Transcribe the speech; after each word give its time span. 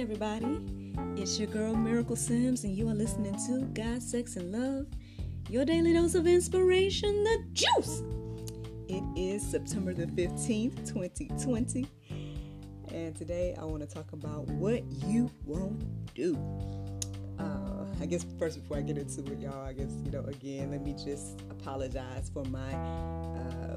everybody. 0.00 0.58
It's 1.16 1.38
your 1.38 1.48
girl 1.48 1.76
Miracle 1.76 2.16
Sims, 2.16 2.64
and 2.64 2.74
you 2.74 2.88
are 2.88 2.94
listening 2.94 3.34
to 3.46 3.66
God, 3.78 4.02
Sex, 4.02 4.36
and 4.36 4.50
Love, 4.50 4.86
your 5.50 5.66
daily 5.66 5.92
dose 5.92 6.14
of 6.14 6.26
inspiration, 6.26 7.22
the 7.22 7.44
juice. 7.52 8.02
It 8.88 9.04
is 9.14 9.42
September 9.42 9.92
the 9.92 10.06
15th, 10.06 10.88
2020, 10.90 11.86
and 12.94 13.14
today 13.14 13.54
I 13.60 13.64
want 13.64 13.86
to 13.86 13.86
talk 13.86 14.14
about 14.14 14.46
what 14.48 14.82
you 15.06 15.30
won't 15.44 15.84
do. 16.14 16.34
Uh, 17.38 17.84
I 18.00 18.06
guess 18.06 18.24
first, 18.38 18.62
before 18.62 18.78
I 18.78 18.80
get 18.80 18.96
into 18.96 19.20
it, 19.30 19.38
y'all, 19.38 19.66
I 19.66 19.74
guess, 19.74 19.92
you 20.02 20.12
know, 20.12 20.24
again, 20.24 20.70
let 20.70 20.82
me 20.82 20.94
just 20.94 21.42
apologize 21.50 22.30
for 22.32 22.44
my. 22.44 22.72
Uh, 22.72 23.76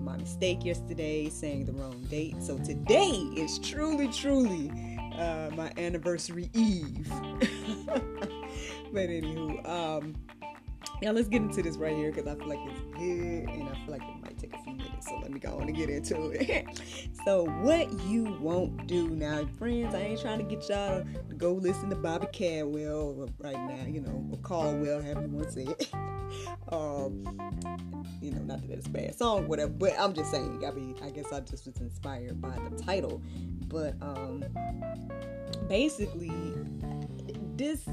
my 0.00 0.16
mistake 0.16 0.64
yesterday 0.64 1.28
saying 1.28 1.64
the 1.64 1.72
wrong 1.74 2.04
date. 2.10 2.34
So 2.42 2.58
today 2.58 3.12
is 3.36 3.60
truly, 3.60 4.08
truly 4.08 4.98
uh, 5.22 5.50
my 5.54 5.72
anniversary 5.76 6.50
eve. 6.52 7.08
but 7.86 9.08
anywho, 9.08 9.68
um, 9.68 10.14
yeah, 11.00 11.10
let's 11.10 11.28
get 11.28 11.42
into 11.42 11.62
this 11.62 11.76
right 11.76 11.96
here 11.96 12.12
because 12.12 12.28
I 12.28 12.36
feel 12.36 12.48
like 12.48 12.58
it's 12.66 12.80
good 12.96 13.48
and 13.48 13.68
I 13.68 13.74
feel 13.74 13.90
like 13.90 14.02
it 14.02 14.22
might 14.22 14.38
take 14.38 14.54
a 14.54 14.58
few 14.62 14.74
minutes. 14.74 15.08
So 15.08 15.18
let 15.20 15.30
me 15.30 15.40
go 15.40 15.56
on 15.56 15.62
and 15.62 15.76
get 15.76 15.90
into 15.90 16.30
it. 16.30 16.80
so, 17.24 17.44
what 17.44 17.92
you 18.04 18.36
won't 18.40 18.86
do 18.86 19.10
now, 19.10 19.48
friends, 19.58 19.94
I 19.94 19.98
ain't 19.98 20.20
trying 20.20 20.38
to 20.38 20.44
get 20.44 20.68
y'all 20.68 21.04
to 21.28 21.34
go 21.34 21.52
listen 21.52 21.90
to 21.90 21.96
Bobby 21.96 22.26
Caldwell 22.32 23.28
right 23.38 23.52
now, 23.52 23.84
you 23.86 24.00
know, 24.00 24.24
or 24.30 24.38
Caldwell, 24.38 25.02
however 25.02 25.22
you 25.22 25.28
want 25.28 25.46
to 25.48 25.52
say 25.52 25.62
it. 25.62 25.92
um, 26.70 27.24
you 28.20 28.30
know, 28.30 28.42
not 28.42 28.62
that 28.62 28.70
it's 28.70 28.86
a 28.86 28.90
bad 28.90 29.14
song, 29.16 29.48
whatever, 29.48 29.70
but 29.70 29.94
I'm 29.98 30.12
just 30.12 30.30
saying, 30.30 30.64
I 30.66 30.70
mean, 30.70 30.96
I 31.02 31.10
guess 31.10 31.32
I 31.32 31.40
just 31.40 31.66
was 31.66 31.76
inspired 31.78 32.40
by 32.40 32.56
the 32.70 32.82
title. 32.82 33.22
But 33.68 33.94
um, 34.00 34.44
basically, 35.68 36.32
this 37.56 37.88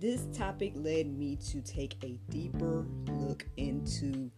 this 0.00 0.26
topic 0.32 0.72
led 0.76 1.06
me 1.06 1.36
to 1.36 1.60
take 1.60 1.96
a 2.02 2.18
deeper 2.30 2.86
look 3.08 3.46
into 3.58 4.30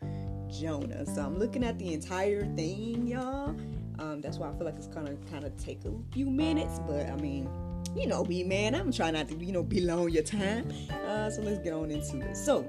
Jonah. 0.51 1.07
So 1.07 1.23
I'm 1.23 1.39
looking 1.39 1.63
at 1.63 1.79
the 1.79 1.93
entire 1.93 2.45
thing, 2.57 3.07
y'all. 3.07 3.55
Um, 3.99 4.21
that's 4.21 4.39
why 4.39 4.51
I 4.51 4.53
feel 4.55 4.67
like 4.67 4.75
it's 4.77 4.89
gonna 4.89 5.17
kind 5.31 5.45
of 5.45 5.57
take 5.57 5.85
a 5.85 5.93
few 6.13 6.27
minutes, 6.27 6.81
but 6.87 7.09
I 7.09 7.17
mean, 7.17 7.49
you 7.95 8.07
know, 8.07 8.25
be 8.25 8.43
man, 8.45 8.75
I'm 8.75 8.93
trying 8.93 9.15
not 9.15 9.29
to, 9.29 9.37
you 9.37 9.53
know, 9.53 9.63
be 9.63 9.81
long 9.81 10.11
your 10.11 10.23
time. 10.23 10.73
Uh, 11.07 11.31
so 11.31 11.43
let's 11.43 11.59
get 11.59 11.73
on 11.73 11.91
into 11.91 12.21
it. 12.21 12.37
So, 12.37 12.65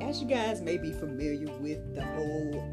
as 0.00 0.20
you 0.22 0.28
guys 0.28 0.60
may 0.60 0.78
be 0.78 0.92
familiar 0.92 1.52
with 1.58 1.94
the 1.94 2.04
whole, 2.04 2.64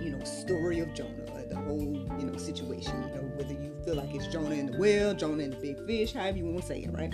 you 0.00 0.10
know, 0.10 0.24
story 0.24 0.80
of 0.80 0.92
Jonah, 0.94 1.24
the 1.48 1.56
whole, 1.56 2.06
you 2.18 2.26
know, 2.26 2.36
situation, 2.36 3.02
you 3.02 3.14
know, 3.14 3.32
whether 3.36 3.52
you 3.52 3.74
feel 3.84 3.96
like 3.96 4.14
it's 4.14 4.26
Jonah 4.28 4.54
in 4.54 4.66
the 4.66 4.78
whale, 4.78 5.14
Jonah 5.14 5.42
in 5.42 5.50
the 5.50 5.56
big 5.56 5.84
fish, 5.86 6.12
however 6.12 6.38
you 6.38 6.44
want 6.44 6.60
to 6.60 6.66
say 6.66 6.82
it, 6.82 6.92
right? 6.92 7.12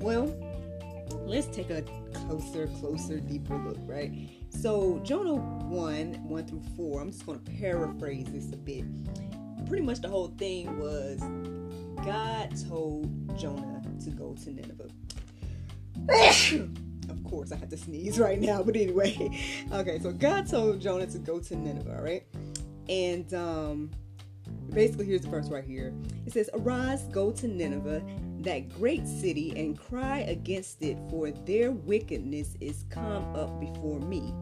Well, 0.00 0.34
let's 1.26 1.46
take 1.48 1.70
a 1.70 1.82
closer, 2.12 2.68
closer, 2.78 3.20
deeper 3.20 3.56
look, 3.58 3.78
right? 3.80 4.12
So, 4.48 5.00
Jonah 5.02 5.34
1, 5.34 6.28
1 6.28 6.46
through 6.46 6.62
4, 6.76 7.02
I'm 7.02 7.10
just 7.10 7.26
going 7.26 7.40
to 7.40 7.50
paraphrase 7.52 8.26
this 8.30 8.52
a 8.52 8.56
bit. 8.56 8.84
Pretty 9.66 9.84
much 9.84 10.00
the 10.00 10.08
whole 10.08 10.28
thing 10.38 10.78
was 10.78 11.20
God 12.04 12.52
told 12.68 13.38
Jonah 13.38 13.82
to 14.04 14.10
go 14.10 14.34
to 14.44 14.50
Nineveh. 14.50 14.88
of 17.10 17.24
course, 17.24 17.52
I 17.52 17.56
have 17.56 17.68
to 17.68 17.76
sneeze 17.76 18.18
right 18.18 18.40
now, 18.40 18.62
but 18.62 18.76
anyway. 18.76 19.30
Okay, 19.72 19.98
so 20.00 20.12
God 20.12 20.48
told 20.48 20.80
Jonah 20.80 21.06
to 21.06 21.18
go 21.18 21.38
to 21.38 21.56
Nineveh, 21.56 22.00
right? 22.02 22.24
And 22.88 23.32
um, 23.34 23.90
basically, 24.72 25.06
here's 25.06 25.22
the 25.22 25.28
verse 25.28 25.48
right 25.48 25.64
here. 25.64 25.94
It 26.26 26.32
says, 26.32 26.50
Arise, 26.54 27.02
go 27.04 27.30
to 27.32 27.46
Nineveh, 27.46 28.02
that 28.40 28.68
great 28.70 29.06
city, 29.06 29.52
and 29.56 29.78
cry 29.78 30.20
against 30.20 30.82
it, 30.82 30.98
for 31.08 31.30
their 31.30 31.70
wickedness 31.70 32.56
is 32.60 32.84
come 32.90 33.34
up 33.36 33.60
before 33.60 34.00
me. 34.00 34.34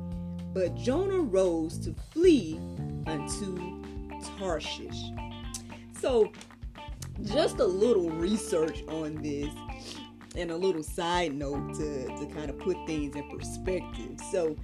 But 0.54 0.74
Jonah 0.76 1.20
rose 1.20 1.78
to 1.78 1.92
flee 2.12 2.58
unto 3.06 3.82
Tarshish. 4.38 5.02
So, 6.00 6.32
just 7.24 7.58
a 7.58 7.66
little 7.66 8.10
research 8.10 8.82
on 8.88 9.16
this 9.16 9.52
and 10.36 10.50
a 10.50 10.56
little 10.56 10.82
side 10.82 11.34
note 11.34 11.74
to, 11.74 12.06
to 12.06 12.26
kind 12.34 12.50
of 12.50 12.58
put 12.58 12.76
things 12.86 13.16
in 13.16 13.28
perspective. 13.28 14.18
So, 14.30 14.56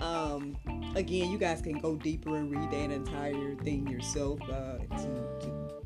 um, 0.00 0.56
again, 0.94 1.30
you 1.30 1.38
guys 1.38 1.60
can 1.62 1.78
go 1.78 1.96
deeper 1.96 2.36
and 2.36 2.50
read 2.50 2.70
that 2.70 2.94
entire 2.94 3.54
thing 3.56 3.86
yourself 3.88 4.40
uh, 4.42 4.78
to, 4.78 5.08
to 5.40 5.76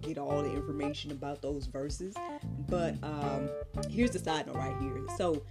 get 0.00 0.18
all 0.18 0.42
the 0.42 0.50
information 0.50 1.10
about 1.10 1.42
those 1.42 1.66
verses. 1.66 2.14
But 2.68 2.94
um, 3.02 3.50
here's 3.90 4.12
the 4.12 4.18
side 4.18 4.46
note 4.46 4.56
right 4.56 4.76
here. 4.80 5.04
So 5.16 5.42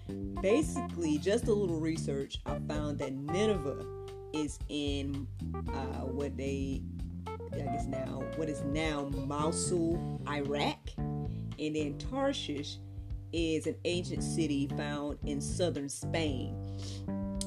basically, 0.42 1.18
just 1.18 1.48
a 1.48 1.53
little 1.53 1.80
research, 1.80 2.40
I 2.46 2.58
found 2.68 3.00
that 3.00 3.14
Nineveh 3.14 3.86
is 4.34 4.59
in 4.69 5.28
uh, 5.74 6.06
what 6.06 6.38
they, 6.38 6.81
I 7.54 7.58
guess 7.58 7.86
now, 7.86 8.24
what 8.36 8.50
is 8.50 8.62
now 8.64 9.10
Mosul, 9.26 10.22
Iraq, 10.28 10.78
and 10.98 11.76
then 11.76 11.98
Tarshish 11.98 12.78
is 13.32 13.68
an 13.68 13.76
ancient 13.86 14.24
city 14.24 14.68
found 14.76 15.18
in 15.26 15.40
southern 15.40 15.90
Spain 15.90 16.56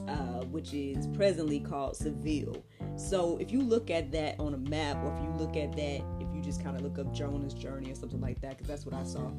uh, 0.08 0.44
which 0.46 0.74
is 0.74 1.06
presently 1.08 1.60
called 1.60 1.96
Seville. 1.96 2.64
So 2.96 3.38
if 3.38 3.50
you 3.50 3.62
look 3.62 3.90
at 3.90 4.12
that 4.12 4.38
on 4.38 4.54
a 4.54 4.58
map, 4.58 4.96
or 5.02 5.14
if 5.14 5.22
you 5.22 5.30
look 5.38 5.56
at 5.56 5.72
that, 5.76 6.02
if 6.20 6.34
you 6.34 6.42
just 6.42 6.62
kind 6.62 6.76
of 6.76 6.82
look 6.82 6.98
up 6.98 7.12
Jonah's 7.14 7.54
journey 7.54 7.90
or 7.90 7.94
something 7.94 8.20
like 8.20 8.40
that, 8.42 8.58
because 8.58 8.68
that's 8.68 8.84
what 8.84 8.94
I 8.94 9.04
saw, 9.04 9.30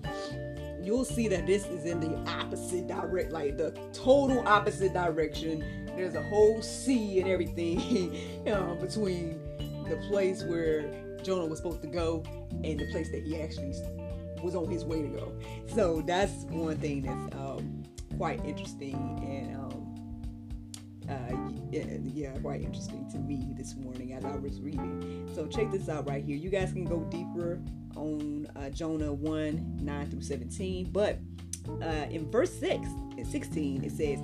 you'll 0.81 1.05
see 1.05 1.27
that 1.27 1.45
this 1.45 1.65
is 1.65 1.85
in 1.85 1.99
the 1.99 2.15
opposite 2.31 2.87
direct, 2.87 3.31
like 3.31 3.57
the 3.57 3.71
total 3.93 4.47
opposite 4.47 4.93
direction. 4.93 5.63
There's 5.95 6.15
a 6.15 6.23
whole 6.23 6.61
sea 6.61 7.19
and 7.19 7.29
everything 7.29 8.43
know, 8.45 8.77
between 8.81 9.39
the 9.87 9.97
place 10.09 10.43
where 10.43 11.17
Jonah 11.23 11.45
was 11.45 11.59
supposed 11.59 11.81
to 11.81 11.87
go 11.87 12.23
and 12.63 12.79
the 12.79 12.87
place 12.91 13.09
that 13.11 13.23
he 13.23 13.41
actually 13.41 13.73
was 14.41 14.55
on 14.55 14.69
his 14.69 14.83
way 14.83 15.01
to 15.01 15.07
go. 15.07 15.33
So 15.67 16.03
that's 16.05 16.43
one 16.49 16.77
thing 16.77 17.01
that's 17.03 17.35
um, 17.35 17.83
quite 18.17 18.43
interesting 18.45 18.95
and 19.23 19.55
um, 19.55 19.73
uh, 21.09 21.53
yeah, 21.71 22.31
quite 22.39 22.61
interesting 22.61 23.09
to 23.11 23.17
me 23.17 23.53
this 23.57 23.75
morning 23.75 24.13
as 24.13 24.25
I 24.25 24.35
was 24.35 24.59
reading. 24.61 25.29
So 25.33 25.47
check 25.47 25.71
this 25.71 25.89
out 25.89 26.07
right 26.07 26.23
here. 26.23 26.35
You 26.35 26.49
guys 26.49 26.71
can 26.71 26.85
go 26.85 26.99
deeper 27.09 27.61
on 27.95 28.47
uh, 28.55 28.69
Jonah 28.69 29.13
1 29.13 29.79
9 29.81 30.09
through 30.09 30.21
17, 30.21 30.91
but 30.91 31.19
uh, 31.81 32.07
in 32.09 32.29
verse 32.29 32.53
6 32.59 32.87
and 33.17 33.27
16 33.27 33.83
it 33.83 33.91
says, 33.91 34.19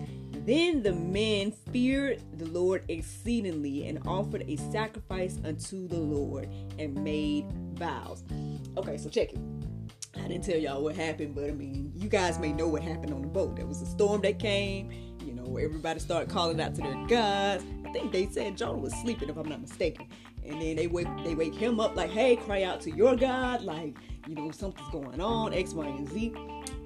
Then 0.50 0.82
the 0.82 0.94
men 0.94 1.52
feared 1.52 2.24
the 2.40 2.48
Lord 2.48 2.84
exceedingly 2.88 3.88
and 3.88 4.00
offered 4.08 4.44
a 4.48 4.56
sacrifice 4.56 5.38
unto 5.46 5.88
the 5.88 6.00
Lord 6.00 6.50
and 6.80 6.96
made 7.04 7.46
vows. 7.74 8.24
Okay, 8.76 8.98
so 8.98 9.10
check 9.10 9.32
it. 9.32 9.40
I 10.18 10.28
didn't 10.28 10.44
tell 10.44 10.58
y'all 10.58 10.82
what 10.82 10.96
happened, 10.96 11.36
but 11.36 11.44
I 11.44 11.52
mean, 11.52 11.92
you 11.96 12.10
guys 12.10 12.40
may 12.40 12.52
know 12.52 12.68
what 12.68 12.82
happened 12.82 13.14
on 13.14 13.22
the 13.22 13.28
boat. 13.28 13.58
There 13.58 13.68
was 13.68 13.84
a 13.84 13.86
storm 13.86 14.22
that 14.22 14.40
came 14.40 14.92
you 15.24 15.36
know, 15.36 15.58
everybody 15.58 16.00
started 16.00 16.28
calling 16.30 16.60
out 16.60 16.74
to 16.76 16.82
their 16.82 17.06
gods. 17.06 17.64
I 17.86 17.92
think 17.92 18.12
they 18.12 18.28
said 18.28 18.58
Jonah 18.58 18.80
was 18.80 18.94
sleeping, 18.96 19.30
if 19.30 19.38
I'm 19.38 19.48
not 19.48 19.62
mistaken. 19.62 20.08
And 20.44 20.60
then 20.60 20.76
they 20.78 20.88
wake 20.88 21.08
they 21.24 21.36
wake 21.36 21.54
him 21.54 21.80
up 21.80 21.96
like, 21.96 22.10
hey, 22.10 22.36
cry 22.36 22.64
out 22.64 22.82
to 22.82 22.92
your 22.92 23.16
God, 23.16 23.62
like, 23.62 23.98
you 24.28 24.34
know, 24.34 24.50
something's 24.50 24.90
going 24.90 25.22
on, 25.22 25.54
X, 25.54 25.74
Y, 25.74 25.86
and 25.86 26.10
Z. 26.10 26.34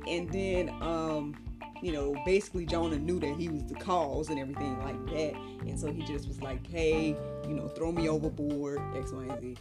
And 0.07 0.29
then 0.29 0.69
um, 0.81 1.35
you 1.83 1.91
know, 1.91 2.15
basically 2.25 2.65
Jonah 2.65 2.97
knew 2.97 3.19
that 3.19 3.35
he 3.35 3.49
was 3.49 3.65
the 3.65 3.75
cause 3.75 4.29
and 4.29 4.39
everything 4.39 4.79
like 4.79 5.05
that. 5.07 5.35
And 5.67 5.79
so 5.79 5.91
he 5.91 6.01
just 6.03 6.27
was 6.27 6.41
like, 6.41 6.65
hey, 6.67 7.15
you 7.47 7.53
know, 7.53 7.67
throw 7.67 7.91
me 7.91 8.07
overboard, 8.07 8.79
X, 8.95 9.11
Y, 9.11 9.23
and 9.23 9.41
Z 9.41 9.57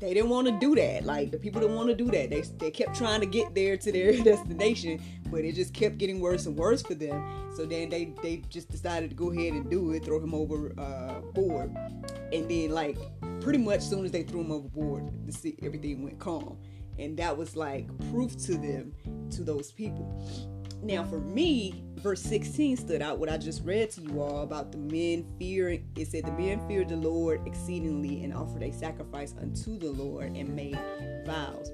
they 0.00 0.14
didn't 0.14 0.30
want 0.30 0.46
to 0.46 0.52
do 0.52 0.74
that. 0.76 1.04
Like 1.04 1.30
the 1.30 1.38
people 1.38 1.60
didn't 1.60 1.76
want 1.76 1.88
to 1.88 1.94
do 1.94 2.06
that. 2.10 2.30
They, 2.30 2.40
they 2.58 2.70
kept 2.70 2.96
trying 2.96 3.20
to 3.20 3.26
get 3.26 3.54
there 3.54 3.76
to 3.76 3.92
their 3.92 4.12
destination, 4.22 5.00
but 5.30 5.44
it 5.44 5.54
just 5.54 5.74
kept 5.74 5.98
getting 5.98 6.20
worse 6.20 6.46
and 6.46 6.56
worse 6.56 6.82
for 6.82 6.94
them. 6.94 7.50
So 7.54 7.64
then 7.66 7.88
they 7.88 8.12
they 8.22 8.42
just 8.48 8.70
decided 8.70 9.10
to 9.10 9.16
go 9.16 9.30
ahead 9.32 9.52
and 9.54 9.68
do 9.68 9.92
it, 9.92 10.04
throw 10.04 10.20
him 10.20 10.34
overboard, 10.34 10.78
uh, 10.78 12.32
and 12.32 12.48
then 12.48 12.70
like 12.70 12.98
pretty 13.40 13.58
much 13.58 13.80
soon 13.80 14.04
as 14.04 14.12
they 14.12 14.22
threw 14.22 14.40
him 14.40 14.52
overboard, 14.52 15.10
the 15.26 15.32
sea, 15.32 15.56
everything 15.62 16.02
went 16.02 16.18
calm, 16.18 16.58
and 16.98 17.16
that 17.16 17.36
was 17.36 17.56
like 17.56 17.86
proof 18.10 18.36
to 18.46 18.56
them, 18.56 18.92
to 19.30 19.42
those 19.42 19.72
people. 19.72 20.57
Now, 20.82 21.04
for 21.04 21.18
me, 21.18 21.82
verse 21.96 22.22
16 22.22 22.76
stood 22.76 23.02
out 23.02 23.18
what 23.18 23.28
I 23.28 23.36
just 23.36 23.64
read 23.64 23.90
to 23.92 24.00
you 24.00 24.22
all 24.22 24.42
about 24.42 24.72
the 24.72 24.78
men 24.78 25.26
fearing. 25.38 25.88
It 25.96 26.08
said, 26.08 26.24
The 26.24 26.32
men 26.32 26.66
feared 26.68 26.88
the 26.88 26.96
Lord 26.96 27.46
exceedingly 27.46 28.22
and 28.22 28.32
offered 28.32 28.62
a 28.62 28.72
sacrifice 28.72 29.34
unto 29.40 29.78
the 29.78 29.90
Lord 29.90 30.36
and 30.36 30.54
made 30.54 30.78
vows. 31.26 31.70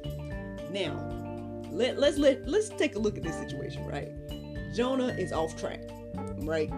Now, 0.70 0.96
let, 1.70 1.98
let's 1.98 2.18
let 2.18 2.48
let's 2.48 2.68
take 2.70 2.94
a 2.94 2.98
look 2.98 3.16
at 3.16 3.22
this 3.22 3.36
situation, 3.36 3.84
right? 3.86 4.10
Jonah 4.74 5.08
is 5.08 5.32
off 5.32 5.56
track, 5.56 5.82
right? 6.38 6.70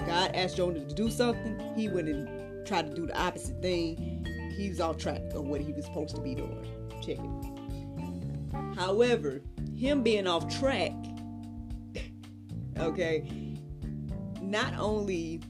God 0.00 0.30
asked 0.34 0.56
Jonah 0.56 0.84
to 0.84 0.94
do 0.94 1.10
something, 1.10 1.58
he 1.74 1.88
went 1.88 2.08
and 2.08 2.66
tried 2.66 2.88
to 2.88 2.94
do 2.94 3.06
the 3.06 3.18
opposite 3.18 3.60
thing. 3.62 4.26
He's 4.56 4.80
off 4.80 4.98
track 4.98 5.22
of 5.34 5.46
what 5.46 5.60
he 5.60 5.72
was 5.72 5.84
supposed 5.84 6.14
to 6.16 6.20
be 6.20 6.34
doing. 6.34 6.66
Check 7.02 7.18
it. 7.18 8.76
However, 8.76 9.42
him 9.76 10.02
being 10.02 10.26
off 10.26 10.48
track, 10.58 10.92
okay, 12.78 13.28
not 14.40 14.74
only 14.78 15.40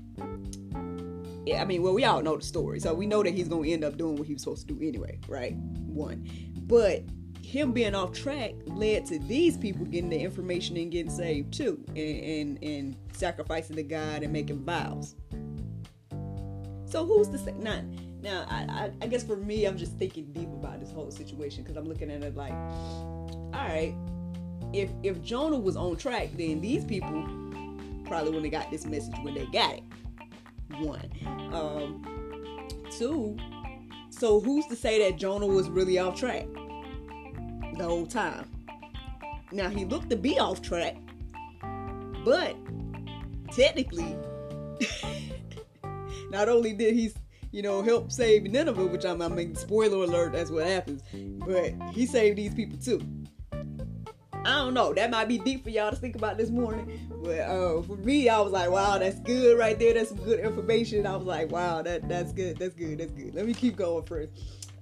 I 1.54 1.64
mean, 1.64 1.82
well, 1.82 1.94
we 1.94 2.04
all 2.04 2.22
know 2.22 2.36
the 2.36 2.44
story, 2.44 2.80
so 2.80 2.92
we 2.92 3.06
know 3.06 3.22
that 3.22 3.32
he's 3.32 3.48
gonna 3.48 3.68
end 3.68 3.84
up 3.84 3.96
doing 3.96 4.16
what 4.16 4.26
he 4.26 4.32
was 4.32 4.42
supposed 4.42 4.66
to 4.68 4.74
do 4.74 4.86
anyway, 4.86 5.20
right? 5.28 5.54
One, 5.54 6.28
but 6.62 7.04
him 7.40 7.72
being 7.72 7.94
off 7.94 8.12
track 8.12 8.54
led 8.66 9.06
to 9.06 9.20
these 9.20 9.56
people 9.56 9.86
getting 9.86 10.10
the 10.10 10.18
information 10.18 10.76
and 10.76 10.90
getting 10.90 11.10
saved 11.10 11.52
too, 11.52 11.84
and 11.88 11.98
and, 11.98 12.64
and 12.64 12.96
sacrificing 13.12 13.76
to 13.76 13.84
God 13.84 14.24
and 14.24 14.32
making 14.32 14.64
vows. 14.64 15.14
So 16.86 17.04
who's 17.04 17.28
the? 17.28 17.52
Not 17.52 17.84
now. 18.20 18.46
I, 18.48 18.62
I, 18.68 18.92
I 19.02 19.06
guess 19.06 19.22
for 19.22 19.36
me, 19.36 19.66
I'm 19.66 19.76
just 19.76 19.96
thinking 19.98 20.32
deep 20.32 20.48
about 20.48 20.80
this 20.80 20.90
whole 20.90 21.10
situation 21.12 21.62
because 21.62 21.76
I'm 21.76 21.84
looking 21.84 22.10
at 22.10 22.22
it 22.22 22.36
like, 22.36 22.52
all 22.52 23.50
right, 23.52 23.94
if 24.72 24.90
if 25.02 25.22
Jonah 25.22 25.58
was 25.58 25.76
on 25.76 25.96
track, 25.96 26.30
then 26.36 26.60
these 26.60 26.84
people 26.84 27.24
probably 28.04 28.30
wouldn't 28.30 28.52
have 28.52 28.62
got 28.62 28.70
this 28.70 28.86
message 28.86 29.14
when 29.22 29.34
they 29.34 29.46
got 29.46 29.74
it. 29.74 29.82
One, 30.78 31.10
um, 31.52 32.82
two. 32.96 33.36
So 34.10 34.40
who's 34.40 34.66
to 34.66 34.76
say 34.76 34.98
that 35.04 35.18
Jonah 35.18 35.46
was 35.46 35.68
really 35.68 35.98
off 35.98 36.18
track 36.18 36.46
the 37.76 37.84
whole 37.84 38.06
time? 38.06 38.50
Now 39.52 39.68
he 39.68 39.84
looked 39.84 40.10
to 40.10 40.16
be 40.16 40.38
off 40.38 40.62
track, 40.62 40.96
but 42.24 42.56
technically, 43.52 44.16
not 46.30 46.48
only 46.48 46.72
did 46.72 46.94
he, 46.94 47.12
you 47.52 47.62
know, 47.62 47.82
help 47.82 48.10
save 48.10 48.44
Nineveh, 48.44 48.86
which 48.86 49.04
I'm, 49.04 49.22
I 49.22 49.28
mean, 49.28 49.54
spoiler 49.54 50.04
alert, 50.04 50.32
that's 50.32 50.50
what 50.50 50.66
happens, 50.66 51.02
but 51.46 51.74
he 51.92 52.06
saved 52.06 52.38
these 52.38 52.54
people 52.54 52.78
too. 52.78 53.00
I 54.46 54.58
don't 54.58 54.74
know. 54.74 54.94
That 54.94 55.10
might 55.10 55.26
be 55.26 55.38
deep 55.38 55.64
for 55.64 55.70
y'all 55.70 55.90
to 55.90 55.96
think 55.96 56.14
about 56.14 56.38
this 56.38 56.50
morning. 56.50 57.00
But 57.22 57.40
uh, 57.40 57.82
for 57.82 57.96
me, 57.96 58.28
I 58.28 58.38
was 58.38 58.52
like, 58.52 58.70
wow, 58.70 58.96
that's 58.96 59.18
good 59.20 59.58
right 59.58 59.76
there. 59.76 59.92
That's 59.92 60.10
some 60.10 60.18
good 60.18 60.38
information. 60.38 61.04
I 61.04 61.16
was 61.16 61.26
like, 61.26 61.50
wow, 61.50 61.82
that 61.82 62.08
that's 62.08 62.32
good. 62.32 62.56
That's 62.56 62.74
good. 62.74 62.98
That's 62.98 63.10
good. 63.10 63.34
Let 63.34 63.44
me 63.44 63.54
keep 63.54 63.74
going 63.74 64.04
first. 64.04 64.30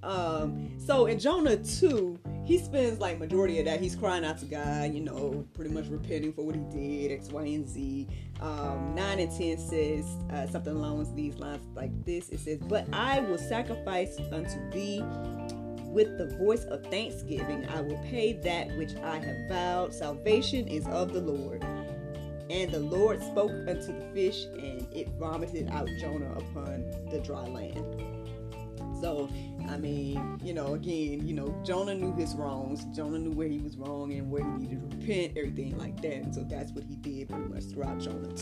Um, 0.02 0.68
so 0.78 1.06
in 1.06 1.18
Jonah 1.18 1.56
2, 1.56 2.18
he 2.44 2.58
spends 2.58 3.00
like 3.00 3.18
majority 3.18 3.58
of 3.58 3.64
that. 3.64 3.80
He's 3.80 3.96
crying 3.96 4.22
out 4.22 4.36
to 4.40 4.44
God, 4.44 4.92
you 4.92 5.00
know, 5.00 5.46
pretty 5.54 5.70
much 5.70 5.86
repenting 5.86 6.34
for 6.34 6.42
what 6.42 6.54
he 6.54 6.60
did, 6.70 7.12
X, 7.12 7.30
Y, 7.30 7.42
and 7.42 7.66
Z. 7.66 8.06
Um, 8.40 8.94
9 8.94 9.18
and 9.18 9.30
10 9.34 9.58
says 9.58 10.04
uh, 10.30 10.46
something 10.48 10.76
along 10.76 11.10
these 11.16 11.38
lines 11.38 11.64
like 11.74 11.90
this. 12.04 12.28
It 12.28 12.40
says, 12.40 12.58
But 12.58 12.86
I 12.92 13.20
will 13.20 13.38
sacrifice 13.38 14.18
unto 14.30 14.70
thee 14.72 15.02
with 15.94 16.18
the 16.18 16.26
voice 16.36 16.64
of 16.64 16.84
thanksgiving, 16.86 17.66
I 17.68 17.80
will 17.80 17.98
pay 17.98 18.32
that 18.32 18.76
which 18.76 18.96
I 18.96 19.18
have 19.18 19.48
vowed. 19.48 19.94
Salvation 19.94 20.66
is 20.66 20.86
of 20.88 21.12
the 21.12 21.20
Lord. 21.20 21.64
And 22.50 22.70
the 22.72 22.80
Lord 22.80 23.22
spoke 23.22 23.52
unto 23.52 23.86
the 23.86 24.10
fish, 24.12 24.44
and 24.44 24.86
it 24.92 25.08
vomited 25.18 25.68
out 25.70 25.88
Jonah 26.00 26.32
upon 26.32 26.84
the 27.10 27.20
dry 27.24 27.46
land. 27.46 28.02
So, 29.00 29.28
I 29.68 29.76
mean, 29.76 30.40
you 30.42 30.52
know, 30.52 30.74
again, 30.74 31.26
you 31.26 31.32
know, 31.32 31.54
Jonah 31.64 31.94
knew 31.94 32.14
his 32.14 32.34
wrongs. 32.34 32.84
Jonah 32.96 33.18
knew 33.18 33.30
where 33.30 33.48
he 33.48 33.58
was 33.58 33.76
wrong 33.76 34.12
and 34.12 34.30
where 34.30 34.42
he 34.42 34.50
needed 34.50 34.90
to 34.90 34.96
repent, 34.96 35.36
everything 35.36 35.78
like 35.78 36.00
that. 36.02 36.14
And 36.14 36.34
so 36.34 36.44
that's 36.48 36.72
what 36.72 36.84
he 36.84 36.96
did 36.96 37.28
pretty 37.28 37.44
much 37.44 37.64
throughout 37.64 37.98
Jonah 38.00 38.32
2. 38.32 38.36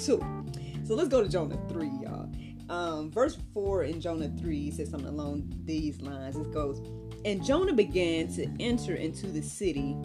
So 0.85 0.95
let's 0.95 1.09
go 1.09 1.23
to 1.23 1.29
Jonah 1.29 1.59
3, 1.69 1.87
y'all. 2.03 2.31
Um, 2.69 3.11
verse 3.11 3.37
4 3.53 3.85
in 3.85 4.01
Jonah 4.01 4.31
3 4.39 4.71
says 4.71 4.91
something 4.91 5.09
along 5.09 5.53
these 5.65 6.01
lines. 6.01 6.37
It 6.37 6.53
goes, 6.53 6.81
and 7.25 7.45
Jonah 7.45 7.73
began 7.73 8.29
to 8.35 8.49
enter 8.61 8.95
into 8.95 9.27
the 9.27 9.43
city 9.43 9.97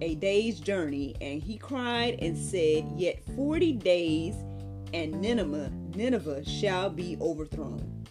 a 0.00 0.14
day's 0.14 0.60
journey, 0.60 1.16
and 1.20 1.42
he 1.42 1.58
cried 1.58 2.18
and 2.20 2.36
said, 2.36 2.86
Yet 2.96 3.22
forty 3.34 3.72
days, 3.72 4.34
and 4.94 5.20
Nineveh, 5.20 5.72
Nineveh 5.94 6.44
shall 6.48 6.88
be 6.88 7.16
overthrown. 7.20 8.06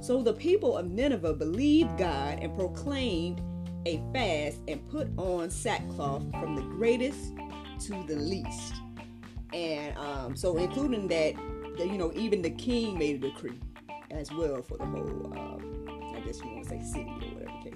So 0.00 0.22
the 0.22 0.34
people 0.34 0.76
of 0.76 0.90
Nineveh 0.90 1.34
believed 1.34 1.98
God 1.98 2.38
and 2.40 2.54
proclaimed 2.56 3.40
a 3.86 4.02
fast 4.12 4.60
and 4.68 4.86
put 4.88 5.08
on 5.18 5.50
sackcloth 5.50 6.30
from 6.38 6.56
the 6.56 6.62
greatest 6.62 7.34
to 7.86 8.04
the 8.06 8.16
least. 8.16 8.74
And 9.52 9.96
um, 9.96 10.36
so, 10.36 10.56
including 10.56 11.08
that, 11.08 11.34
you 11.78 11.98
know, 11.98 12.12
even 12.14 12.42
the 12.42 12.50
king 12.50 12.98
made 12.98 13.16
a 13.16 13.30
decree 13.30 13.58
as 14.10 14.30
well 14.32 14.62
for 14.62 14.78
the 14.78 14.84
whole, 14.84 15.32
um, 15.36 16.12
I 16.14 16.20
guess 16.20 16.40
you 16.40 16.48
want 16.50 16.64
to 16.64 16.70
say 16.70 16.82
city 16.82 17.33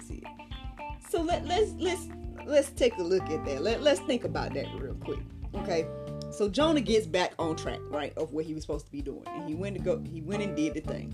case 0.09 0.17
is. 0.17 1.09
So 1.09 1.21
let 1.21 1.45
let's 1.45 1.71
let's 1.77 2.07
let's 2.45 2.69
take 2.71 2.97
a 2.97 3.03
look 3.03 3.29
at 3.29 3.45
that. 3.45 3.61
Let 3.61 3.81
let's 3.81 3.99
think 4.01 4.23
about 4.23 4.53
that 4.53 4.67
real 4.77 4.95
quick. 4.95 5.19
Okay. 5.55 5.87
So 6.31 6.47
Jonah 6.47 6.81
gets 6.81 7.07
back 7.07 7.33
on 7.39 7.55
track, 7.55 7.79
right, 7.89 8.13
of 8.15 8.33
what 8.33 8.45
he 8.45 8.53
was 8.53 8.63
supposed 8.63 8.85
to 8.85 8.91
be 8.91 9.01
doing, 9.01 9.23
and 9.25 9.49
he 9.49 9.55
went 9.55 9.75
to 9.77 9.81
go. 9.81 9.99
He 9.99 10.21
went 10.21 10.43
and 10.43 10.55
did 10.55 10.75
the 10.75 10.81
thing, 10.81 11.13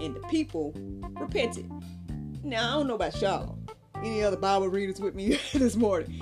and 0.00 0.14
the 0.14 0.20
people 0.28 0.74
repented. 1.20 1.70
Now 2.42 2.68
I 2.68 2.72
don't 2.78 2.88
know 2.88 2.96
about 2.96 3.20
y'all. 3.20 3.58
Any 4.02 4.22
other 4.22 4.36
Bible 4.36 4.68
readers 4.68 5.00
with 5.00 5.14
me 5.14 5.38
this 5.54 5.76
morning? 5.76 6.20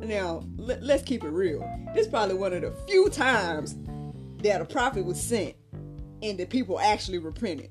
Now 0.00 0.42
let, 0.56 0.82
let's 0.82 1.04
keep 1.04 1.22
it 1.22 1.30
real. 1.30 1.60
This 1.94 2.06
is 2.06 2.10
probably 2.10 2.34
one 2.34 2.52
of 2.52 2.62
the 2.62 2.72
few 2.88 3.08
times 3.08 3.76
that 4.42 4.60
a 4.60 4.64
prophet 4.64 5.04
was 5.04 5.22
sent, 5.22 5.54
and 6.20 6.36
the 6.36 6.46
people 6.46 6.80
actually 6.80 7.18
repented. 7.18 7.70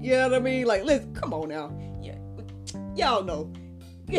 You 0.00 0.12
know 0.12 0.28
what 0.28 0.36
I 0.36 0.40
mean? 0.40 0.66
Like, 0.66 0.84
let's 0.84 1.06
come 1.18 1.34
on 1.34 1.48
now. 1.48 1.72
Y'all 2.96 3.24
know. 3.24 3.52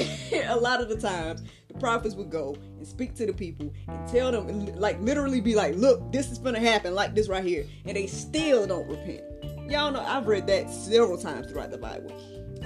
a 0.48 0.56
lot 0.56 0.82
of 0.82 0.90
the 0.90 0.98
times 0.98 1.44
the 1.68 1.76
prophets 1.76 2.16
would 2.16 2.32
go 2.32 2.56
and 2.78 2.88
speak 2.88 3.14
to 3.14 3.26
the 3.26 3.34
people 3.34 3.72
and 3.88 4.08
tell 4.08 4.32
them 4.32 4.66
like 4.78 5.00
literally 5.00 5.40
be 5.40 5.54
like 5.54 5.76
look 5.76 6.12
this 6.12 6.32
is 6.32 6.40
gonna 6.40 6.60
happen 6.60 6.96
like 6.96 7.14
this 7.14 7.28
right 7.28 7.44
here 7.44 7.66
and 7.86 7.96
they 7.96 8.08
still 8.08 8.66
don't 8.66 8.88
repent. 8.88 9.22
Y'all 9.70 9.92
know 9.92 10.02
i've 10.02 10.28
read 10.28 10.48
that 10.48 10.72
several 10.72 11.18
times 11.18 11.52
throughout 11.52 11.70
the 11.70 11.78
bible. 11.78 12.12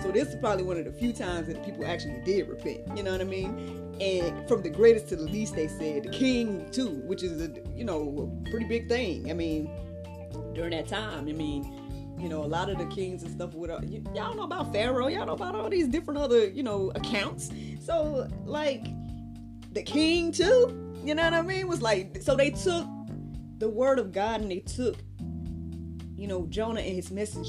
So 0.01 0.11
this 0.11 0.29
is 0.29 0.35
probably 0.35 0.63
one 0.63 0.77
of 0.77 0.85
the 0.85 0.93
few 0.93 1.11
times 1.11 1.47
that 1.47 1.63
people 1.65 1.85
actually 1.85 2.21
did 2.23 2.47
repent 2.47 2.79
you 2.95 3.03
know 3.03 3.11
what 3.11 3.21
i 3.21 3.25
mean? 3.25 3.97
And 3.99 4.47
from 4.47 4.63
the 4.63 4.69
greatest 4.69 5.09
to 5.09 5.17
the 5.17 5.23
least 5.23 5.55
they 5.55 5.67
said 5.67 6.03
the 6.03 6.09
king 6.09 6.71
too 6.71 7.01
which 7.05 7.21
is 7.21 7.41
a 7.41 7.51
you 7.75 7.83
know 7.83 8.31
a 8.47 8.49
pretty 8.49 8.65
big 8.65 8.87
thing. 8.87 9.29
I 9.29 9.33
mean 9.33 9.69
during 10.53 10.71
that 10.71 10.87
time 10.87 11.27
i 11.27 11.31
mean 11.31 11.78
you 12.19 12.27
know, 12.29 12.43
a 12.43 12.45
lot 12.47 12.69
of 12.69 12.77
the 12.77 12.85
kings 12.85 13.23
and 13.23 13.31
stuff 13.31 13.53
with 13.53 13.71
uh, 13.71 13.79
y- 13.83 14.01
y'all 14.13 14.35
know 14.35 14.43
about 14.43 14.73
Pharaoh, 14.73 15.07
y'all 15.07 15.25
know 15.25 15.33
about 15.33 15.55
all 15.55 15.69
these 15.69 15.87
different 15.87 16.19
other, 16.19 16.47
you 16.47 16.63
know, 16.63 16.91
accounts. 16.95 17.49
So 17.81 18.27
like 18.45 18.85
the 19.73 19.81
king 19.81 20.31
too, 20.31 20.93
you 21.03 21.15
know 21.15 21.23
what 21.23 21.33
I 21.33 21.41
mean? 21.41 21.67
Was 21.67 21.81
like 21.81 22.21
so 22.21 22.35
they 22.35 22.49
took 22.51 22.85
the 23.59 23.69
word 23.69 23.99
of 23.99 24.11
God 24.11 24.41
and 24.41 24.51
they 24.51 24.59
took, 24.59 24.97
you 26.15 26.27
know, 26.27 26.45
Jonah 26.49 26.81
and 26.81 26.95
his 26.95 27.11
message 27.11 27.47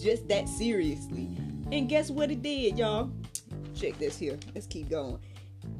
just 0.00 0.28
that 0.28 0.48
seriously. 0.48 1.28
And 1.70 1.88
guess 1.88 2.10
what 2.10 2.30
it 2.30 2.42
did, 2.42 2.78
y'all? 2.78 3.10
Check 3.74 3.98
this 3.98 4.18
here. 4.18 4.38
Let's 4.54 4.66
keep 4.66 4.90
going. 4.90 5.18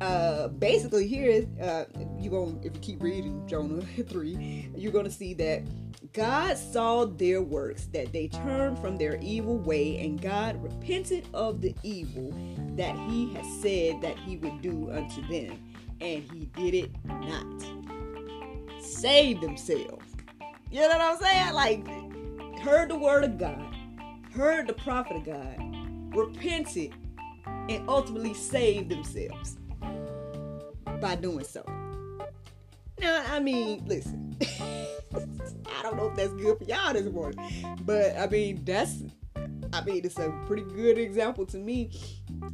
Uh, 0.00 0.48
basically, 0.48 1.06
here 1.06 1.28
is 1.30 1.46
uh, 1.60 1.84
you 2.18 2.30
going 2.30 2.58
if 2.64 2.74
you 2.74 2.80
keep 2.80 3.02
reading 3.02 3.46
Jonah 3.46 3.82
three, 4.08 4.70
you're 4.76 4.92
gonna 4.92 5.10
see 5.10 5.34
that 5.34 5.62
God 6.12 6.58
saw 6.58 7.06
their 7.06 7.40
works, 7.40 7.86
that 7.92 8.12
they 8.12 8.28
turned 8.28 8.78
from 8.78 8.96
their 8.96 9.18
evil 9.22 9.56
way, 9.56 9.98
and 10.00 10.20
God 10.20 10.62
repented 10.62 11.26
of 11.32 11.60
the 11.60 11.74
evil 11.82 12.34
that 12.76 12.96
he 13.08 13.32
had 13.32 13.46
said 13.62 14.00
that 14.02 14.18
he 14.18 14.36
would 14.36 14.60
do 14.60 14.90
unto 14.90 15.22
them, 15.28 15.62
and 16.00 16.24
he 16.32 16.46
did 16.56 16.74
it 16.74 16.90
not. 17.04 17.62
Save 18.82 19.40
themselves. 19.40 20.04
You 20.70 20.80
know 20.80 20.88
what 20.88 21.00
I'm 21.00 21.18
saying? 21.18 21.54
Like, 21.54 22.60
heard 22.60 22.90
the 22.90 22.98
word 22.98 23.24
of 23.24 23.38
God, 23.38 23.74
heard 24.34 24.66
the 24.66 24.74
prophet 24.74 25.16
of 25.18 25.24
God, 25.24 26.16
repented, 26.16 26.92
and 27.46 27.88
ultimately 27.88 28.34
saved 28.34 28.90
themselves 28.90 29.56
by 31.00 31.14
doing 31.14 31.44
so. 31.44 31.64
Now, 32.98 33.24
I 33.28 33.38
mean, 33.38 33.84
listen. 33.86 34.36
Don't 35.92 36.04
know 36.04 36.10
if 36.10 36.16
that's 36.16 36.32
good 36.42 36.56
for 36.56 36.64
y'all 36.64 36.94
this 36.94 37.04
morning, 37.12 37.38
but 37.82 38.16
I 38.16 38.26
mean, 38.26 38.64
that's, 38.64 39.02
I 39.74 39.84
mean, 39.84 40.02
it's 40.06 40.18
a 40.18 40.30
pretty 40.46 40.62
good 40.62 40.96
example 40.96 41.44
to 41.44 41.58
me. 41.58 41.90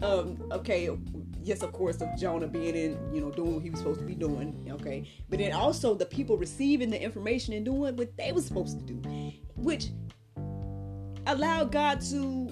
Um, 0.03 0.43
okay, 0.51 0.91
yes, 1.45 1.63
of 1.63 1.71
course, 1.71 2.01
of 2.01 2.09
Jonah 2.19 2.49
being 2.49 2.75
in, 2.75 2.99
you 3.15 3.21
know, 3.21 3.31
doing 3.31 3.55
what 3.55 3.63
he 3.63 3.71
was 3.71 3.79
supposed 3.79 4.01
to 4.01 4.07
be 4.07 4.17
doing, 4.17 4.69
okay, 4.73 5.09
but 5.29 5.39
then 5.39 5.53
also 5.53 5.95
the 5.95 6.05
people 6.05 6.37
receiving 6.37 6.91
the 6.91 7.01
information 7.01 7.55
and 7.55 7.65
doing 7.65 7.95
what 7.95 8.17
they 8.17 8.33
were 8.33 8.41
supposed 8.41 8.85
to 8.85 8.93
do, 8.93 9.33
which 9.55 9.91
allowed 11.29 11.71
God 11.71 12.01
to 12.11 12.51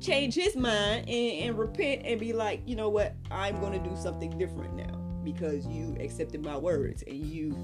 change 0.00 0.34
his 0.34 0.56
mind 0.56 1.10
and, 1.10 1.42
and 1.42 1.58
repent 1.58 2.06
and 2.06 2.18
be 2.18 2.32
like, 2.32 2.62
you 2.64 2.74
know 2.74 2.88
what, 2.88 3.14
I'm 3.30 3.60
going 3.60 3.74
to 3.74 3.86
do 3.86 3.94
something 4.00 4.30
different 4.38 4.76
now 4.76 4.94
because 5.24 5.66
you 5.66 5.94
accepted 6.00 6.42
my 6.42 6.56
words 6.56 7.02
and 7.06 7.18
you, 7.18 7.54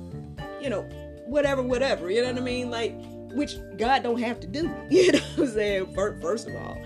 you 0.60 0.68
know, 0.68 0.86
whatever, 1.32 1.62
whatever. 1.62 2.10
You 2.10 2.22
know 2.22 2.32
what 2.32 2.38
I 2.38 2.44
mean? 2.44 2.70
Like, 2.70 2.94
which 3.32 3.56
God 3.76 4.02
don't 4.02 4.20
have 4.20 4.38
to 4.40 4.46
do. 4.46 4.70
You 4.90 5.12
know 5.12 5.18
what 5.36 5.48
I'm 5.48 5.54
saying? 5.54 5.94
First 5.94 6.48
of 6.48 6.54
all, 6.56 6.78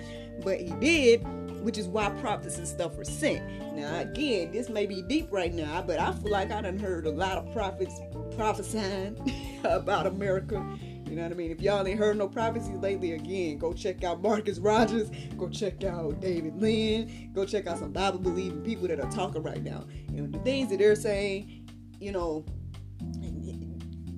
but 0.42 0.60
He 0.60 0.70
did 0.80 1.26
which 1.66 1.78
is 1.78 1.88
why 1.88 2.08
prophets 2.20 2.58
and 2.58 2.68
stuff 2.68 2.94
were 2.96 3.04
sent. 3.04 3.44
Now, 3.74 3.98
again, 3.98 4.52
this 4.52 4.68
may 4.68 4.86
be 4.86 5.02
deep 5.02 5.26
right 5.32 5.52
now, 5.52 5.82
but 5.82 5.98
I 5.98 6.12
feel 6.12 6.30
like 6.30 6.52
I 6.52 6.62
done 6.62 6.78
heard 6.78 7.06
a 7.06 7.10
lot 7.10 7.38
of 7.38 7.52
prophets 7.52 7.98
prophesying 8.36 9.18
about 9.64 10.06
America. 10.06 10.64
You 11.08 11.16
know 11.16 11.24
what 11.24 11.32
I 11.32 11.34
mean? 11.34 11.50
If 11.50 11.60
y'all 11.60 11.84
ain't 11.84 11.98
heard 11.98 12.18
no 12.18 12.28
prophecies 12.28 12.76
lately, 12.76 13.14
again, 13.14 13.58
go 13.58 13.72
check 13.72 14.04
out 14.04 14.22
Marcus 14.22 14.60
Rogers, 14.60 15.10
go 15.36 15.48
check 15.48 15.82
out 15.82 16.20
David 16.20 16.54
Lynn, 16.62 17.32
go 17.34 17.44
check 17.44 17.66
out 17.66 17.78
some 17.78 17.90
Bible 17.90 18.20
believing 18.20 18.62
people 18.62 18.86
that 18.86 19.00
are 19.00 19.10
talking 19.10 19.42
right 19.42 19.64
now. 19.64 19.86
And 20.06 20.32
the 20.32 20.38
things 20.38 20.70
that 20.70 20.78
they're 20.78 20.94
saying, 20.94 21.68
you 21.98 22.12
know, 22.12 22.44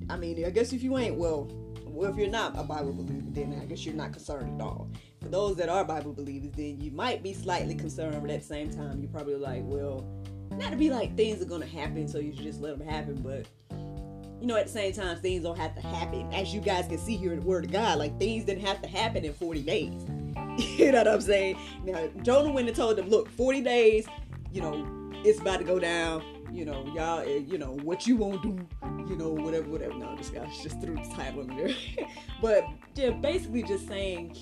I 0.09 0.17
mean, 0.17 0.43
I 0.45 0.49
guess 0.49 0.73
if 0.73 0.83
you 0.83 0.97
ain't, 0.97 1.15
well, 1.15 1.47
well, 1.85 2.09
if 2.11 2.17
you're 2.17 2.29
not 2.29 2.57
a 2.57 2.63
Bible 2.63 2.93
believer, 2.93 3.27
then 3.29 3.59
I 3.61 3.65
guess 3.65 3.85
you're 3.85 3.95
not 3.95 4.13
concerned 4.13 4.59
at 4.59 4.65
all. 4.65 4.89
For 5.21 5.29
those 5.29 5.55
that 5.57 5.69
are 5.69 5.83
Bible 5.83 6.13
believers, 6.13 6.51
then 6.55 6.79
you 6.79 6.91
might 6.91 7.21
be 7.23 7.33
slightly 7.33 7.75
concerned, 7.75 8.21
but 8.21 8.31
at 8.31 8.41
the 8.41 8.45
same 8.45 8.71
time, 8.71 9.01
you're 9.01 9.11
probably 9.11 9.35
like, 9.35 9.63
well, 9.65 10.05
not 10.51 10.71
to 10.71 10.77
be 10.77 10.89
like 10.89 11.15
things 11.15 11.41
are 11.41 11.45
gonna 11.45 11.65
happen, 11.65 12.07
so 12.07 12.19
you 12.19 12.33
should 12.33 12.43
just 12.43 12.61
let 12.61 12.77
them 12.77 12.87
happen, 12.87 13.15
but 13.21 13.45
you 14.39 14.47
know, 14.47 14.55
at 14.55 14.67
the 14.67 14.71
same 14.71 14.93
time, 14.93 15.17
things 15.17 15.43
don't 15.43 15.57
have 15.57 15.75
to 15.75 15.81
happen. 15.81 16.31
As 16.33 16.53
you 16.53 16.61
guys 16.61 16.87
can 16.87 16.97
see 16.97 17.17
here 17.17 17.33
in 17.33 17.41
the 17.41 17.45
Word 17.45 17.65
of 17.65 17.71
God, 17.71 17.99
like 17.99 18.17
things 18.19 18.45
didn't 18.45 18.65
have 18.65 18.81
to 18.81 18.87
happen 18.87 19.25
in 19.25 19.33
40 19.33 19.61
days. 19.63 20.01
you 20.57 20.91
know 20.91 20.99
what 20.99 21.07
I'm 21.07 21.21
saying? 21.21 21.57
Now, 21.83 22.07
Jonah 22.21 22.51
went 22.51 22.67
and 22.67 22.75
told 22.75 22.95
them, 22.97 23.09
look, 23.09 23.29
40 23.29 23.61
days, 23.61 24.07
you 24.51 24.61
know, 24.61 25.11
it's 25.25 25.39
about 25.39 25.59
to 25.59 25.65
go 25.65 25.79
down. 25.79 26.23
You 26.51 26.65
know, 26.65 26.85
y'all, 26.95 27.19
eh, 27.19 27.41
you 27.47 27.57
know, 27.57 27.77
what 27.83 28.07
you 28.07 28.15
won't 28.15 28.41
do, 28.41 28.57
you 29.09 29.15
know, 29.15 29.29
whatever, 29.29 29.67
whatever. 29.69 29.95
No, 29.95 30.15
this 30.15 30.29
guy's 30.29 30.61
just 30.61 30.79
threw 30.79 30.95
the 30.95 31.09
title 31.15 31.41
in 31.41 31.57
there. 31.57 31.75
but 32.41 32.63
yeah, 32.95 33.09
basically 33.09 33.63
just 33.63 33.87
saying 33.87 34.37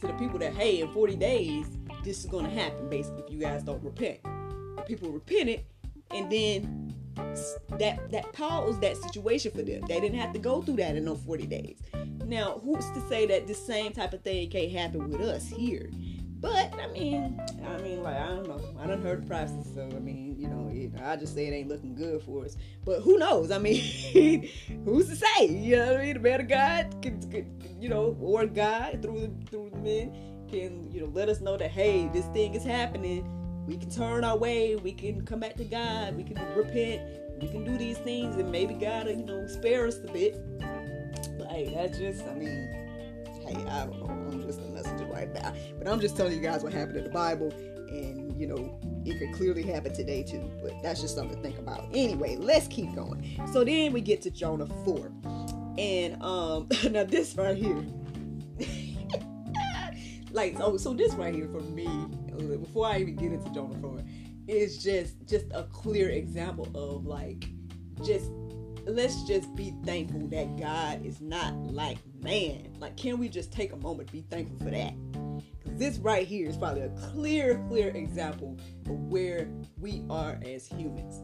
to 0.00 0.06
the 0.06 0.12
people 0.14 0.38
that, 0.38 0.54
hey, 0.54 0.80
in 0.80 0.92
40 0.92 1.16
days, 1.16 1.66
this 2.02 2.20
is 2.20 2.26
going 2.26 2.44
to 2.44 2.50
happen, 2.50 2.88
basically, 2.88 3.22
if 3.22 3.30
you 3.30 3.38
guys 3.38 3.62
don't 3.62 3.82
repent. 3.82 4.18
People 4.86 5.10
repented, 5.10 5.64
and 6.12 6.30
then 6.30 6.94
that 7.78 8.10
that 8.10 8.32
paused 8.32 8.80
that 8.80 8.96
situation 8.96 9.50
for 9.50 9.62
them. 9.62 9.82
They 9.88 10.00
didn't 10.00 10.18
have 10.18 10.32
to 10.32 10.38
go 10.38 10.62
through 10.62 10.76
that 10.76 10.96
in 10.96 11.04
no 11.04 11.16
40 11.16 11.46
days. 11.46 11.78
Now, 12.24 12.60
who's 12.64 12.88
to 12.90 13.08
say 13.08 13.26
that 13.26 13.46
the 13.46 13.54
same 13.54 13.92
type 13.92 14.12
of 14.12 14.22
thing 14.22 14.48
can't 14.50 14.70
happen 14.70 15.10
with 15.10 15.20
us 15.20 15.48
here? 15.48 15.90
But 16.38 16.74
I 16.78 16.88
mean, 16.92 17.40
I 17.66 17.80
mean, 17.82 18.02
like 18.02 18.16
I 18.16 18.26
don't 18.28 18.48
know. 18.48 18.60
I 18.78 18.86
don't 18.86 19.02
heard 19.02 19.22
the 19.22 19.26
prices, 19.26 19.66
so 19.74 19.82
I 19.82 19.98
mean, 19.98 20.36
you 20.38 20.48
know, 20.48 20.70
it, 20.72 20.92
I 21.02 21.16
just 21.16 21.34
say 21.34 21.46
it 21.46 21.52
ain't 21.52 21.68
looking 21.68 21.94
good 21.94 22.22
for 22.22 22.44
us. 22.44 22.56
But 22.84 23.00
who 23.00 23.18
knows? 23.18 23.50
I 23.50 23.58
mean, 23.58 24.48
who's 24.84 25.08
to 25.08 25.16
say? 25.16 25.48
You 25.48 25.76
know 25.76 25.86
what 25.92 26.00
I 26.00 26.04
mean? 26.04 26.14
The 26.14 26.20
man 26.20 26.40
of 26.40 26.48
God 26.48 27.02
can, 27.02 27.20
can 27.30 27.78
you 27.80 27.88
know, 27.88 28.16
or 28.20 28.46
God 28.46 29.00
through 29.02 29.20
the 29.20 29.50
through 29.50 29.70
the 29.70 29.78
men 29.78 30.46
can, 30.48 30.92
you 30.92 31.00
know, 31.00 31.10
let 31.12 31.28
us 31.28 31.40
know 31.40 31.56
that 31.56 31.70
hey, 31.70 32.08
this 32.12 32.26
thing 32.26 32.54
is 32.54 32.64
happening 32.64 33.26
we 33.66 33.76
can 33.76 33.90
turn 33.90 34.22
our 34.22 34.36
way, 34.36 34.76
we 34.76 34.92
can 34.92 35.24
come 35.24 35.40
back 35.40 35.56
to 35.56 35.64
God, 35.64 36.16
we 36.16 36.22
can 36.22 36.38
repent, 36.54 37.02
we 37.40 37.48
can 37.48 37.64
do 37.64 37.76
these 37.76 37.98
things, 37.98 38.36
and 38.36 38.50
maybe 38.50 38.74
God, 38.74 39.08
you 39.08 39.16
know, 39.16 39.46
spare 39.48 39.86
us 39.86 39.98
a 39.98 40.12
bit. 40.12 40.36
But 41.36 41.48
hey, 41.48 41.72
that's 41.74 41.98
just, 41.98 42.24
I 42.26 42.34
mean, 42.34 42.68
hey, 43.44 43.56
I 43.68 43.86
don't 43.86 43.98
know. 43.98 44.25
Right 45.16 45.32
now. 45.32 45.52
But 45.78 45.88
I'm 45.88 46.00
just 46.00 46.16
telling 46.16 46.34
you 46.34 46.40
guys 46.40 46.62
what 46.62 46.72
happened 46.72 46.98
in 46.98 47.04
the 47.04 47.10
Bible, 47.10 47.50
and 47.88 48.38
you 48.38 48.46
know, 48.46 48.78
it 49.04 49.18
could 49.18 49.32
clearly 49.32 49.62
happen 49.62 49.94
today 49.94 50.22
too. 50.22 50.50
But 50.62 50.74
that's 50.82 51.00
just 51.00 51.14
something 51.14 51.36
to 51.36 51.42
think 51.42 51.58
about. 51.58 51.88
Anyway, 51.92 52.36
let's 52.36 52.68
keep 52.68 52.94
going. 52.94 53.38
So 53.52 53.64
then 53.64 53.92
we 53.92 54.00
get 54.00 54.22
to 54.22 54.30
Jonah 54.30 54.66
4. 54.84 55.12
And 55.78 56.22
um 56.22 56.68
now 56.90 57.04
this 57.04 57.34
right 57.36 57.56
here. 57.56 57.84
like 60.32 60.56
oh 60.60 60.76
so 60.76 60.92
this 60.92 61.14
right 61.14 61.34
here 61.34 61.48
for 61.48 61.60
me 61.60 61.88
before 62.58 62.86
I 62.86 62.98
even 62.98 63.16
get 63.16 63.32
into 63.32 63.50
Jonah 63.50 63.78
4, 63.80 64.02
is 64.48 64.82
just 64.82 65.26
just 65.26 65.46
a 65.52 65.64
clear 65.64 66.10
example 66.10 66.68
of 66.74 67.06
like 67.06 67.48
just 68.04 68.30
let's 68.86 69.24
just 69.24 69.54
be 69.56 69.74
thankful 69.84 70.28
that 70.28 70.56
God 70.56 71.04
is 71.04 71.20
not 71.20 71.54
like 71.56 71.98
man. 72.22 72.72
Like, 72.80 72.96
can 72.96 73.18
we 73.18 73.28
just 73.28 73.52
take 73.52 73.72
a 73.72 73.76
moment 73.76 74.08
to 74.08 74.12
be 74.12 74.22
thankful 74.22 74.58
for 74.58 74.70
that? 74.70 74.94
This 75.76 75.98
right 75.98 76.26
here 76.26 76.48
is 76.48 76.56
probably 76.56 76.82
a 76.82 76.88
clear, 77.12 77.62
clear 77.68 77.90
example 77.90 78.56
of 78.86 78.98
where 79.10 79.46
we 79.78 80.02
are 80.08 80.38
as 80.42 80.66
humans. 80.66 81.20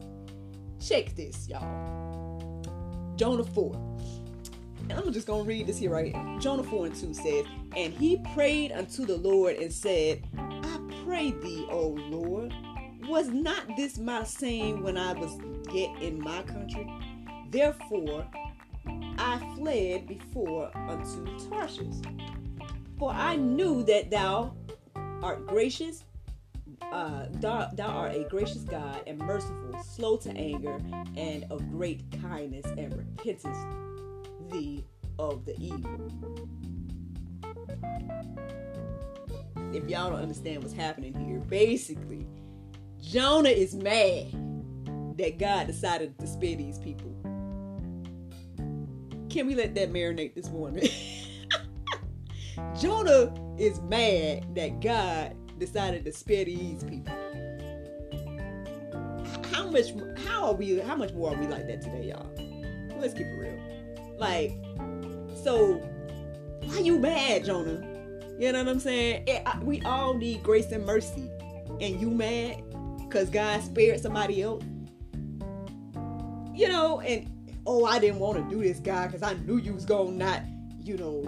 Check 0.79 1.15
this, 1.15 1.49
y'all. 1.49 2.61
Jonah 3.15 3.45
4. 3.45 3.73
And 4.89 4.93
I'm 4.93 5.11
just 5.11 5.25
gonna 5.25 5.43
read 5.43 5.65
this 5.65 5.79
here 5.79 5.89
right 5.89 6.13
here. 6.13 6.37
Jonah 6.39 6.61
4 6.61 6.85
and 6.85 6.95
2 6.95 7.15
says, 7.15 7.45
And 7.75 7.93
he 7.95 8.17
prayed 8.35 8.71
unto 8.71 9.07
the 9.07 9.17
Lord 9.17 9.55
and 9.55 9.73
said, 9.73 10.23
I 10.37 10.79
pray 11.03 11.31
thee, 11.31 11.65
O 11.71 11.87
Lord, 11.87 12.53
was 13.07 13.29
not 13.29 13.63
this 13.75 13.97
my 13.97 14.23
saying 14.23 14.83
when 14.83 14.97
I 14.97 15.13
was 15.13 15.35
yet 15.73 15.99
in 15.99 16.19
my 16.19 16.43
country? 16.43 16.87
Therefore 17.49 18.27
I 19.17 19.55
fled 19.55 20.05
before 20.05 20.69
unto 20.75 21.49
Tarshish. 21.49 21.95
For 23.03 23.11
I 23.11 23.35
knew 23.35 23.83
that 23.83 24.09
thou 24.11 24.55
art 25.21 25.45
gracious, 25.45 26.05
uh, 26.89 27.25
thou, 27.31 27.69
thou 27.73 27.87
art 27.89 28.15
a 28.15 28.23
gracious 28.29 28.61
God 28.63 29.01
and 29.05 29.19
merciful, 29.19 29.75
slow 29.83 30.15
to 30.15 30.31
anger, 30.31 30.79
and 31.17 31.43
of 31.51 31.69
great 31.69 32.05
kindness, 32.21 32.65
and 32.65 32.93
repentest 32.93 33.59
thee 34.49 34.85
of 35.19 35.43
the 35.43 35.53
evil 35.59 36.09
if 39.73 39.89
y'all 39.89 40.11
don't 40.11 40.21
understand 40.21 40.63
what's 40.63 40.73
happening 40.73 41.13
here, 41.13 41.39
basically, 41.39 42.25
Jonah 43.01 43.49
is 43.49 43.75
mad 43.75 44.31
that 45.17 45.37
God 45.37 45.67
decided 45.67 46.17
to 46.19 46.25
spare 46.25 46.55
these 46.55 46.79
people. 46.79 47.11
Can 49.29 49.45
we 49.45 49.55
let 49.55 49.75
that 49.75 49.91
marinate 49.91 50.35
this 50.35 50.49
morning? 50.49 50.87
Jonah 52.79 53.33
is 53.57 53.81
mad 53.81 54.55
that 54.55 54.79
God 54.81 55.35
decided 55.59 56.05
to 56.05 56.11
spare 56.11 56.45
these 56.45 56.83
people. 56.83 57.13
How 59.51 59.69
much 59.69 59.93
how 60.25 60.47
are 60.47 60.53
we 60.53 60.79
how 60.79 60.95
much 60.95 61.13
more 61.13 61.33
are 61.33 61.39
we 61.39 61.47
like 61.47 61.67
that 61.67 61.81
today, 61.81 62.09
y'all? 62.09 62.29
Let's 62.99 63.13
keep 63.13 63.27
it 63.27 63.37
real. 63.37 63.59
Like, 64.17 64.53
so 65.43 65.75
why 66.65 66.79
you 66.79 66.99
mad, 66.99 67.45
Jonah? 67.45 67.89
You 68.39 68.51
know 68.51 68.63
what 68.63 68.69
I'm 68.69 68.79
saying? 68.79 69.25
It, 69.27 69.43
I, 69.45 69.59
we 69.59 69.81
all 69.81 70.13
need 70.13 70.43
grace 70.43 70.71
and 70.71 70.85
mercy. 70.85 71.29
And 71.81 71.99
you 71.99 72.09
mad 72.09 72.63
because 72.99 73.29
God 73.29 73.61
spared 73.61 73.99
somebody 73.99 74.41
else? 74.41 74.63
You 76.53 76.67
know, 76.67 76.99
and 77.01 77.29
oh, 77.65 77.85
I 77.85 77.99
didn't 77.99 78.19
want 78.19 78.37
to 78.37 78.55
do 78.55 78.63
this, 78.63 78.79
God, 78.79 79.11
because 79.11 79.23
I 79.23 79.33
knew 79.33 79.57
you 79.57 79.73
was 79.73 79.85
going 79.85 80.19
to 80.19 80.25
not, 80.25 80.41
you 80.81 80.97
know, 80.97 81.23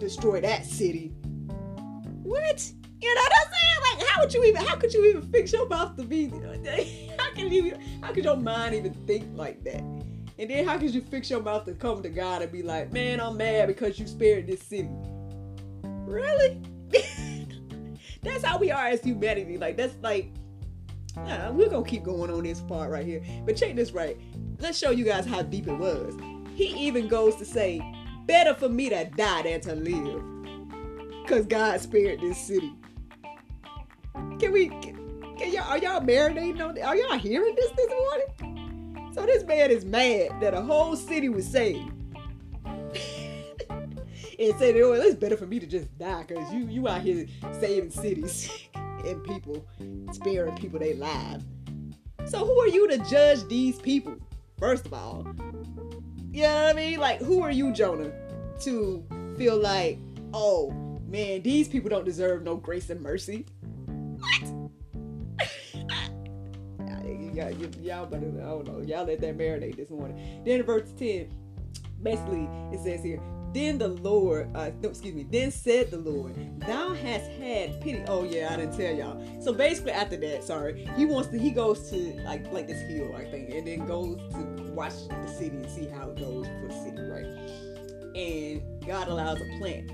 destroy 0.00 0.40
that 0.40 0.64
city. 0.64 1.08
What? 2.22 2.72
You 3.00 3.14
know 3.14 3.20
what 3.20 3.32
I'm 3.36 3.52
saying? 3.52 3.98
Like, 3.98 4.08
how 4.08 4.20
would 4.22 4.34
you 4.34 4.44
even? 4.44 4.64
How 4.64 4.76
could 4.76 4.92
you 4.92 5.04
even 5.06 5.22
fix 5.30 5.52
your 5.52 5.68
mouth 5.68 5.96
to 5.96 6.04
be? 6.04 6.28
How 7.18 7.32
can 7.34 7.52
you? 7.52 7.76
How 8.00 8.12
could 8.12 8.24
your 8.24 8.36
mind 8.36 8.74
even 8.74 8.94
think 9.06 9.28
like 9.34 9.62
that? 9.64 9.82
And 10.38 10.50
then 10.50 10.64
how 10.64 10.78
could 10.78 10.92
you 10.92 11.00
fix 11.00 11.30
your 11.30 11.40
mouth 11.40 11.64
to 11.66 11.74
come 11.74 12.02
to 12.02 12.08
God 12.08 12.42
and 12.42 12.50
be 12.50 12.62
like, 12.62 12.92
"Man, 12.92 13.20
I'm 13.20 13.36
mad 13.36 13.68
because 13.68 13.98
you 13.98 14.06
spared 14.06 14.46
this 14.46 14.62
city." 14.62 14.88
Really? 15.82 16.60
that's 18.22 18.44
how 18.44 18.58
we 18.58 18.70
are 18.70 18.86
as 18.86 19.02
humanity. 19.02 19.58
Like 19.58 19.76
that's 19.76 19.96
like 20.02 20.32
nah, 21.16 21.50
we're 21.52 21.68
gonna 21.68 21.84
keep 21.84 22.02
going 22.02 22.30
on 22.30 22.42
this 22.42 22.60
part 22.60 22.90
right 22.90 23.06
here. 23.06 23.22
But 23.44 23.56
check 23.56 23.74
this 23.76 23.92
right. 23.92 24.18
Let's 24.58 24.78
show 24.78 24.90
you 24.90 25.04
guys 25.04 25.26
how 25.26 25.42
deep 25.42 25.68
it 25.68 25.74
was. 25.74 26.14
He 26.54 26.66
even 26.86 27.08
goes 27.08 27.36
to 27.36 27.44
say, 27.44 27.78
better 28.26 28.54
for 28.54 28.68
me 28.68 28.88
to 28.88 29.04
die 29.16 29.42
than 29.42 29.60
to 29.62 29.74
live. 29.74 30.22
Cause 31.26 31.46
God 31.46 31.80
spared 31.80 32.20
this 32.20 32.38
city. 32.38 32.72
Can 34.38 34.52
we 34.52 34.68
can 34.68 35.52
y'all 35.52 35.64
are 35.64 35.78
y'all 35.78 36.00
marinating 36.00 36.60
on 36.60 36.78
are 36.80 36.96
y'all 36.96 37.18
hearing 37.18 37.54
this 37.54 37.70
this 37.70 37.90
morning? 37.90 39.12
So 39.14 39.24
this 39.24 39.44
man 39.44 39.70
is 39.70 39.84
mad 39.84 40.40
that 40.40 40.54
a 40.54 40.60
whole 40.60 40.96
city 40.96 41.28
was 41.28 41.46
saved 41.46 41.90
and 44.38 44.58
say, 44.58 44.82
"Oh, 44.82 44.92
it's 44.92 45.14
better 45.14 45.36
for 45.36 45.46
me 45.46 45.60
to 45.60 45.66
just 45.66 45.96
die 45.98 46.24
because 46.26 46.52
you 46.52 46.66
you 46.66 46.88
out 46.88 47.00
here 47.00 47.26
saving 47.52 47.90
cities 47.90 48.50
and 48.74 49.22
people, 49.24 49.66
sparing 50.12 50.56
people 50.56 50.78
their 50.78 50.96
lives." 50.96 51.44
So 52.26 52.44
who 52.44 52.58
are 52.60 52.68
you 52.68 52.88
to 52.88 52.98
judge 52.98 53.46
these 53.48 53.78
people? 53.78 54.16
First 54.58 54.86
of 54.86 54.94
all, 54.94 55.26
you 56.34 56.42
know 56.42 56.64
what 56.64 56.70
I 56.70 56.72
mean? 56.72 56.98
Like, 56.98 57.20
who 57.20 57.42
are 57.42 57.50
you, 57.52 57.72
Jonah, 57.72 58.10
to 58.62 59.04
feel 59.38 59.56
like, 59.56 60.00
oh 60.32 60.72
man, 61.06 61.42
these 61.42 61.68
people 61.68 61.88
don't 61.88 62.04
deserve 62.04 62.42
no 62.42 62.56
grace 62.56 62.90
and 62.90 63.00
mercy? 63.00 63.46
What? 64.18 64.70
y'all, 67.34 67.52
y'all 67.52 68.06
better, 68.06 68.26
I 68.26 68.46
don't 68.46 68.66
know, 68.66 68.80
y'all 68.80 69.06
let 69.06 69.20
that 69.20 69.38
marinate 69.38 69.76
this 69.76 69.90
morning. 69.90 70.42
Then 70.44 70.64
verse 70.64 70.90
10, 70.98 71.32
basically, 72.02 72.48
it 72.72 72.80
says 72.82 73.04
here, 73.04 73.20
then 73.52 73.78
the 73.78 73.86
Lord, 73.86 74.50
uh, 74.56 74.70
no, 74.82 74.88
excuse 74.88 75.14
me, 75.14 75.28
then 75.30 75.52
said 75.52 75.92
the 75.92 75.98
Lord, 75.98 76.34
Thou 76.58 76.94
hast 76.94 77.30
had 77.30 77.80
pity. 77.80 78.02
Oh 78.08 78.24
yeah, 78.24 78.52
I 78.52 78.56
didn't 78.56 78.76
tell 78.76 78.92
y'all. 78.92 79.40
So 79.40 79.52
basically, 79.52 79.92
after 79.92 80.16
that, 80.16 80.42
sorry, 80.42 80.88
he 80.96 81.06
wants 81.06 81.28
to. 81.28 81.38
He 81.38 81.52
goes 81.52 81.88
to 81.90 82.20
like 82.24 82.52
like 82.52 82.66
this 82.66 82.80
hill, 82.90 83.14
I 83.14 83.22
think, 83.22 83.50
and 83.50 83.64
then 83.64 83.86
goes 83.86 84.16
to 84.32 84.63
watch 84.74 84.94
the 85.08 85.26
city 85.28 85.56
and 85.56 85.70
see 85.70 85.86
how 85.86 86.10
it 86.10 86.18
goes 86.18 86.46
for 86.46 86.68
the 86.68 86.74
city, 86.74 87.02
right? 87.02 87.26
And 88.16 88.86
God 88.86 89.08
allows 89.08 89.40
a 89.40 89.58
plant, 89.58 89.90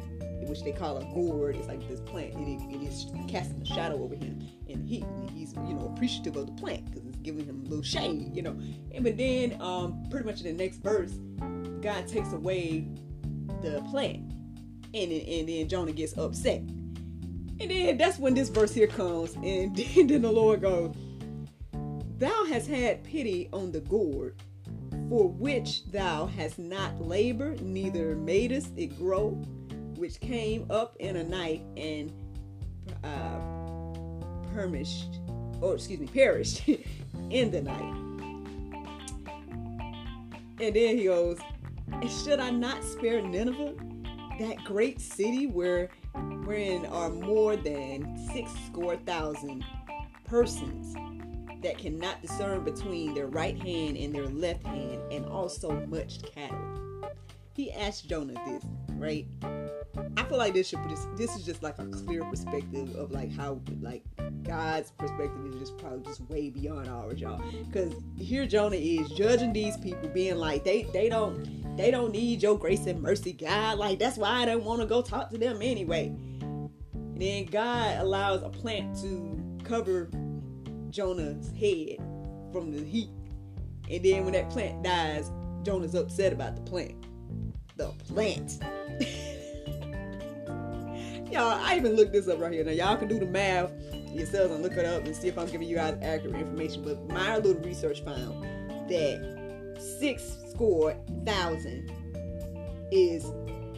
which 0.49 0.63
they 0.63 0.73
call 0.73 0.99
a 0.99 1.05
gourd. 1.15 1.57
It's 1.57 1.69
like 1.69 1.87
this 1.89 2.01
plant, 2.01 2.35
and 2.35 2.49
it, 2.49 2.77
it 2.77 2.83
is 2.87 3.07
casting 3.29 3.63
a 3.63 3.67
shadow 3.67 4.03
over 4.03 4.15
him, 4.15 4.47
and 4.69 4.87
he 4.87 5.05
he's 5.35 5.55
you 5.55 5.75
know 5.75 5.93
appreciative 5.95 6.37
of 6.37 6.47
the 6.47 6.53
plant 6.61 6.87
because 6.87 7.07
it's 7.07 7.19
giving 7.19 7.47
him 7.47 7.63
a 7.65 7.69
little 7.69 7.85
shade, 7.85 8.35
you 8.35 8.43
know. 8.43 8.59
And 8.93 9.05
but 9.05 9.17
then, 9.17 9.61
um, 9.61 10.07
pretty 10.11 10.27
much 10.27 10.43
in 10.43 10.57
the 10.57 10.63
next 10.65 10.79
verse, 10.79 11.13
God 11.81 12.07
takes 12.07 12.33
away 12.33 12.87
the 13.63 13.83
plant. 13.91 14.33
And, 14.93 15.13
and 15.13 15.49
then 15.49 15.69
Jonah 15.69 15.93
gets 15.93 16.17
upset. 16.19 16.61
And 17.61 17.71
then 17.71 17.97
that's 17.99 18.19
when 18.19 18.35
this 18.35 18.49
verse 18.49 18.73
here 18.73 18.87
comes. 18.87 19.35
And 19.37 19.77
then 19.97 20.23
the 20.23 20.33
Lord 20.33 20.63
goes, 20.63 20.95
Thou 22.19 22.45
hast 22.47 22.69
had 22.69 23.05
pity 23.05 23.49
on 23.53 23.73
the 23.73 23.81
gourd, 23.81 24.43
for 25.11 25.29
which 25.29 25.85
thou 25.87 26.27
hast 26.27 26.57
not 26.57 27.01
labored, 27.01 27.61
neither 27.61 28.15
madest 28.15 28.71
it 28.77 28.97
grow, 28.97 29.31
which 29.97 30.21
came 30.21 30.65
up 30.71 30.95
in 31.01 31.17
a 31.17 31.25
night 31.25 31.63
and 31.77 32.13
uh, 33.03 33.41
perished, 34.55 35.19
or 35.61 35.75
excuse 35.75 35.99
me, 35.99 36.07
perished 36.07 36.63
in 37.31 37.51
the 37.51 37.61
night. 37.61 37.95
And 40.61 40.77
then 40.77 40.97
he 40.97 41.05
goes, 41.05 41.41
should 42.23 42.39
I 42.39 42.51
not 42.51 42.85
spare 42.85 43.21
Nineveh, 43.21 43.75
that 44.39 44.63
great 44.65 45.01
city 45.01 45.49
where 45.49 45.89
wherein 46.45 46.87
are 46.87 47.11
more 47.11 47.57
than 47.57 48.17
six 48.33 48.53
score 48.69 48.97
thousand 48.97 49.65
persons 50.25 50.95
that 51.63 51.79
cannot 51.79 52.23
discern 52.23 52.65
between 52.65 53.15
their 53.15 53.27
right 53.27 53.61
hand 53.61 53.97
and 53.97 54.15
their 54.15 54.27
left 54.27 54.65
hand, 54.67 55.01
and 55.13 55.25
also 55.27 55.73
much 55.87 56.21
cattle? 56.35 56.59
He 57.55 57.73
asked 57.73 58.09
Jonah 58.09 58.35
this, 58.47 58.65
right? 58.95 59.27
I 60.17 60.23
feel 60.25 60.39
like 60.39 60.55
this 60.55 60.69
should 60.69 60.81
this, 61.17 61.37
is 61.37 61.45
just 61.45 61.63
like 61.63 61.79
a 61.79 61.87
clear 61.87 62.25
perspective 62.25 62.95
of 62.97 63.11
like 63.11 63.33
how 63.33 63.61
like 63.81 64.03
God's 64.43 64.93
perspective 64.93 65.47
is 65.47 65.59
just 65.59 65.77
probably 65.79 66.03
just 66.03 66.23
way 66.31 66.51
beyond 66.51 66.89
ours, 66.89 67.21
y'all. 67.21 67.43
Because 67.67 67.93
here 68.17 68.47
Jonah 68.47 68.77
is 68.77 69.09
judging 69.11 69.53
these 69.53 69.77
people, 69.77 70.09
being 70.09 70.37
like 70.37 70.65
they 70.65 70.85
they 70.93 71.09
don't 71.09 71.77
they 71.77 71.91
don't 71.91 72.13
need 72.13 72.43
your 72.43 72.59
grace 72.59 72.87
and 72.87 73.01
mercy, 73.01 73.33
God. 73.33 73.79
Like, 73.79 73.99
that's 73.99 74.17
why 74.17 74.43
I 74.43 74.45
don't 74.45 74.65
want 74.65 74.81
to 74.81 74.87
go 74.87 75.03
talk 75.03 75.31
to 75.31 75.39
them 75.39 75.61
anyway. 75.63 76.07
And 76.93 77.21
then 77.21 77.47
God 77.47 77.99
allows 77.99 78.43
a 78.43 78.49
plant 78.49 78.97
to 79.03 79.41
cover 79.65 80.11
Jonah's 80.91 81.51
head 81.53 81.97
from 82.53 82.73
the 82.73 82.85
heat. 82.85 83.11
And 83.91 84.05
then 84.05 84.25
when 84.25 84.35
that 84.35 84.51
plant 84.51 84.83
dies, 84.83 85.31
Jonah's 85.63 85.95
upset 85.95 86.33
about 86.33 86.57
the 86.57 86.63
plant. 86.63 87.07
The 87.77 87.89
plant. 88.09 88.59
y'all, 91.31 91.61
I 91.61 91.77
even 91.77 91.95
looked 91.97 92.13
this 92.13 92.29
up 92.29 92.41
right 92.41 92.53
here. 92.53 92.65
Now, 92.65 92.73
y'all 92.73 92.97
can 92.97 93.09
do 93.09 93.19
the 93.19 93.27
math 93.27 93.73
yourselves 94.13 94.53
and 94.53 94.63
look 94.63 94.77
it 94.77 94.85
up 94.85 95.05
and 95.05 95.15
see 95.15 95.29
if 95.29 95.39
I'm 95.39 95.49
giving 95.49 95.69
you 95.69 95.77
guys 95.77 95.97
accurate 96.03 96.35
information. 96.37 96.83
But 96.83 97.09
my 97.09 97.37
little 97.37 97.63
research 97.63 98.05
found 98.05 98.43
that 98.89 99.79
six 99.99 100.37
score 100.51 100.97
thousand 101.25 101.93
is 102.91 103.25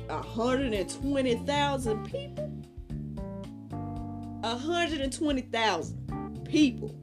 120,000 0.09 2.05
people. 2.05 2.49
120,000 4.41 6.45
people. 6.45 7.02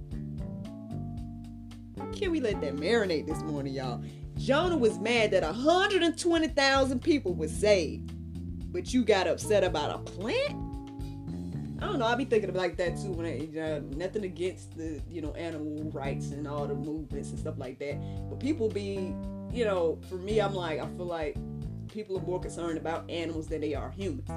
Can 2.19 2.32
we 2.32 2.41
let 2.41 2.60
that 2.60 2.75
marinate 2.75 3.27
this 3.27 3.41
morning, 3.43 3.73
y'all? 3.73 4.03
Jonah 4.36 4.75
was 4.75 4.99
mad 4.99 5.32
that 5.32 5.41
120,000 5.41 7.01
people 7.01 7.34
were 7.34 7.47
saved, 7.47 8.12
but 8.73 8.93
you 8.93 9.05
got 9.05 9.25
upset 9.25 9.63
about 9.63 9.95
a 9.95 9.99
plant? 9.99 10.53
I 11.82 11.86
don't 11.86 11.97
know. 11.97 12.05
I 12.05 12.15
be 12.15 12.25
thinking 12.25 12.53
like 12.53 12.75
that 12.75 12.97
too. 12.97 13.13
When 13.13 13.25
I, 13.25 13.58
uh, 13.58 13.79
nothing 13.95 14.25
against 14.25 14.75
the 14.75 15.01
you 15.10 15.21
know 15.21 15.32
animal 15.32 15.89
rights 15.91 16.32
and 16.32 16.45
all 16.45 16.67
the 16.67 16.75
movements 16.75 17.29
and 17.29 17.39
stuff 17.39 17.58
like 17.58 17.79
that, 17.79 17.97
but 18.29 18.41
people 18.41 18.67
be 18.67 19.15
you 19.53 19.63
know, 19.63 19.97
for 20.10 20.15
me, 20.15 20.41
I'm 20.41 20.53
like, 20.53 20.82
I 20.82 20.88
feel 20.97 21.05
like 21.05 21.38
people 21.88 22.17
are 22.17 22.23
more 22.23 22.41
concerned 22.41 22.77
about 22.77 23.10
animals 23.10 23.47
than 23.47 23.62
they 23.62 23.75
are 23.75 23.91
humans. 23.91 24.29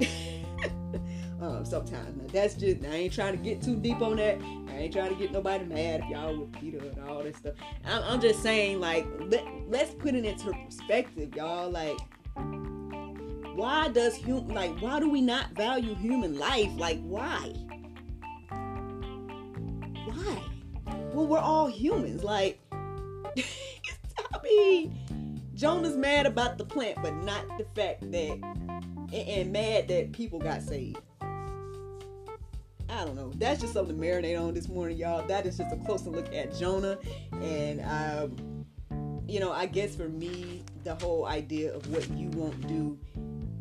um, 1.40 1.64
sometimes. 1.64 2.16
Now, 2.16 2.24
that's 2.32 2.54
just, 2.54 2.84
I 2.84 2.94
ain't 2.94 3.12
trying 3.12 3.36
to 3.36 3.42
get 3.42 3.62
too 3.62 3.76
deep 3.76 4.00
on 4.02 4.16
that. 4.16 4.40
I 4.68 4.82
ain't 4.82 4.92
trying 4.92 5.10
to 5.10 5.14
get 5.14 5.32
nobody 5.32 5.64
mad 5.64 6.00
if 6.04 6.10
y'all 6.10 6.36
with 6.36 6.52
PETA 6.52 6.78
and 6.78 7.08
all 7.08 7.22
this 7.22 7.36
stuff. 7.36 7.54
I'm, 7.84 8.02
I'm 8.04 8.20
just 8.20 8.42
saying, 8.42 8.80
like, 8.80 9.06
let, 9.20 9.44
let's 9.68 9.94
put 9.94 10.14
it 10.14 10.24
into 10.24 10.52
perspective, 10.66 11.34
y'all. 11.34 11.70
Like, 11.70 11.96
why 13.54 13.88
does 13.88 14.14
human, 14.14 14.54
like, 14.54 14.80
why 14.80 15.00
do 15.00 15.08
we 15.10 15.20
not 15.20 15.52
value 15.52 15.94
human 15.94 16.38
life? 16.38 16.70
Like, 16.76 17.00
why? 17.02 17.52
Why? 20.06 20.42
Well, 21.12 21.26
we're 21.26 21.38
all 21.38 21.68
humans. 21.68 22.22
Like, 22.22 22.60
I 23.34 24.42
mean, 24.42 25.40
Jonah's 25.54 25.96
mad 25.96 26.26
about 26.26 26.58
the 26.58 26.64
plant, 26.64 26.98
but 27.02 27.14
not 27.14 27.44
the 27.58 27.64
fact 27.74 28.10
that, 28.12 28.38
and 29.12 29.52
mad 29.52 29.88
that 29.88 30.12
people 30.12 30.38
got 30.38 30.62
saved. 30.62 30.98
I 32.90 33.04
don't 33.04 33.16
know. 33.16 33.32
That's 33.36 33.60
just 33.60 33.74
something 33.74 33.98
to 33.98 34.02
marinate 34.02 34.40
on 34.40 34.54
this 34.54 34.68
morning, 34.68 34.96
y'all. 34.96 35.26
That 35.26 35.46
is 35.46 35.58
just 35.58 35.72
a 35.72 35.76
closer 35.76 36.10
look 36.10 36.32
at 36.34 36.56
Jonah. 36.56 36.98
And, 37.32 37.82
um, 37.82 38.66
you 39.26 39.40
know, 39.40 39.52
I 39.52 39.66
guess 39.66 39.94
for 39.94 40.08
me, 40.08 40.62
the 40.84 40.94
whole 40.94 41.26
idea 41.26 41.74
of 41.74 41.86
what 41.90 42.08
you 42.10 42.30
won't 42.30 42.66
do, 42.66 42.98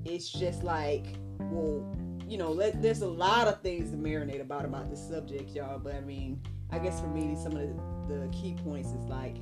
it's 0.05 0.29
just 0.29 0.63
like, 0.63 1.05
well, 1.39 1.93
you 2.25 2.37
know, 2.37 2.51
let, 2.51 2.81
there's 2.81 3.01
a 3.01 3.07
lot 3.07 3.47
of 3.47 3.61
things 3.61 3.91
to 3.91 3.97
marinate 3.97 4.41
about 4.41 4.63
about 4.63 4.89
this 4.89 5.05
subject, 5.05 5.51
y'all. 5.51 5.79
But 5.79 5.95
I 5.95 6.01
mean, 6.01 6.41
I 6.71 6.79
guess 6.79 6.99
for 7.01 7.07
me, 7.07 7.35
some 7.41 7.53
of 7.53 8.07
the, 8.07 8.15
the 8.15 8.27
key 8.29 8.55
points 8.63 8.89
is 8.89 9.05
like, 9.05 9.35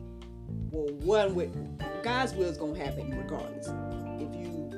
well, 0.72 0.94
one 1.00 1.36
with 1.36 1.54
God's 2.04 2.34
will 2.34 2.50
is 2.50 2.58
gonna 2.58 2.78
happen 2.78 3.16
regardless. 3.16 3.68
If 4.20 4.36
you, 4.36 4.72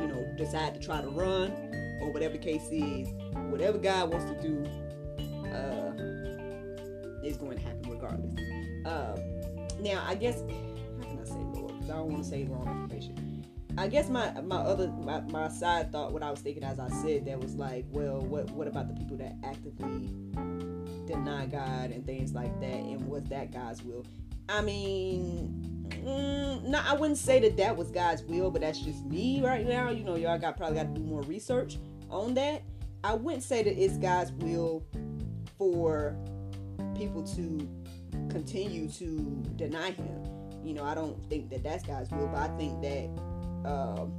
you 0.00 0.08
know, 0.08 0.34
decide 0.38 0.74
to 0.74 0.80
try 0.80 1.00
to 1.02 1.08
run 1.08 1.52
or 2.00 2.12
whatever 2.12 2.34
the 2.34 2.42
case 2.42 2.68
is, 2.70 3.08
whatever 3.50 3.78
God 3.78 4.10
wants 4.12 4.30
to 4.30 4.40
do, 4.40 4.64
uh, 5.50 5.92
is 7.24 7.36
going 7.36 7.58
to 7.58 7.64
happen 7.64 7.90
regardless. 7.90 8.34
Uh, 8.86 9.18
now, 9.80 10.04
I 10.06 10.14
guess 10.14 10.40
how 10.40 11.08
can 11.08 11.18
I 11.20 11.24
say 11.24 11.34
Lord? 11.34 11.74
Because 11.74 11.90
I 11.90 11.94
don't 11.94 12.10
want 12.10 12.24
to 12.24 12.28
say 12.28 12.44
wrong 12.44 12.66
information. 12.66 13.44
I 13.76 13.86
guess 13.86 14.08
my 14.08 14.32
my 14.40 14.56
other 14.56 14.88
my, 14.88 15.20
my 15.20 15.48
side 15.48 15.92
thought, 15.92 16.12
what 16.12 16.22
I 16.22 16.30
was 16.30 16.40
thinking 16.40 16.64
as 16.64 16.80
I 16.80 16.88
said 16.88 17.26
that 17.26 17.38
was 17.38 17.54
like, 17.54 17.84
well, 17.90 18.20
what 18.20 18.50
what 18.50 18.66
about 18.66 18.88
the 18.88 18.94
people 18.94 19.16
that 19.18 19.36
actively 19.44 20.10
deny 21.06 21.46
God 21.46 21.92
and 21.92 22.04
things 22.04 22.34
like 22.34 22.58
that, 22.60 22.66
and 22.66 23.06
was 23.06 23.22
that 23.24 23.52
God's 23.52 23.84
will? 23.84 24.04
I 24.48 24.62
mean, 24.62 25.86
mm, 25.90 26.74
I 26.74 26.94
wouldn't 26.94 27.18
say 27.18 27.38
that 27.40 27.56
that 27.58 27.76
was 27.76 27.90
God's 27.90 28.22
will, 28.22 28.50
but 28.50 28.62
that's 28.62 28.80
just 28.80 29.04
me 29.04 29.42
right 29.42 29.66
now. 29.66 29.90
You 29.90 30.04
know, 30.04 30.16
y'all 30.16 30.38
got 30.38 30.56
probably 30.56 30.76
got 30.76 30.94
to 30.94 31.00
do 31.00 31.06
more 31.06 31.22
research 31.22 31.78
on 32.10 32.34
that. 32.34 32.62
I 33.04 33.14
wouldn't 33.14 33.42
say 33.42 33.62
that 33.62 33.78
it's 33.78 33.98
God's 33.98 34.32
will 34.32 34.84
for 35.58 36.16
people 36.96 37.22
to 37.34 37.68
continue 38.30 38.88
to 38.92 39.42
deny 39.56 39.90
Him. 39.90 40.24
You 40.64 40.74
know, 40.74 40.84
I 40.84 40.94
don't 40.94 41.22
think 41.28 41.50
that 41.50 41.62
that's 41.62 41.84
God's 41.84 42.10
will, 42.10 42.28
but 42.28 42.50
I 42.50 42.56
think 42.56 42.80
that 42.82 43.68
um, 43.70 44.12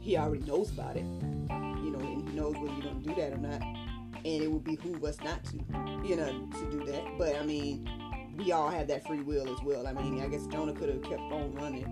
He 0.00 0.16
already 0.16 0.44
knows 0.44 0.70
about 0.70 0.96
it. 0.96 1.04
You 1.04 1.90
know, 1.90 1.98
and 1.98 2.28
He 2.28 2.36
knows 2.36 2.54
whether 2.54 2.72
you're 2.72 2.82
going 2.82 3.02
to 3.02 3.08
do 3.08 3.14
that 3.16 3.32
or 3.32 3.38
not, 3.38 3.60
and 3.60 4.42
it 4.42 4.50
would 4.50 4.64
behoove 4.64 5.02
us 5.04 5.18
not 5.22 5.42
to, 5.44 5.56
you 6.04 6.16
know, 6.16 6.48
to 6.52 6.70
do 6.70 6.84
that. 6.86 7.18
But 7.18 7.36
I 7.36 7.44
mean 7.44 7.88
we 8.36 8.52
all 8.52 8.70
have 8.70 8.88
that 8.88 9.06
free 9.06 9.22
will 9.22 9.48
as 9.52 9.62
well. 9.62 9.86
I 9.86 9.92
mean, 9.92 10.20
I 10.20 10.28
guess 10.28 10.46
Jonah 10.46 10.72
could 10.72 10.88
have 10.88 11.02
kept 11.02 11.20
on 11.20 11.54
running. 11.54 11.84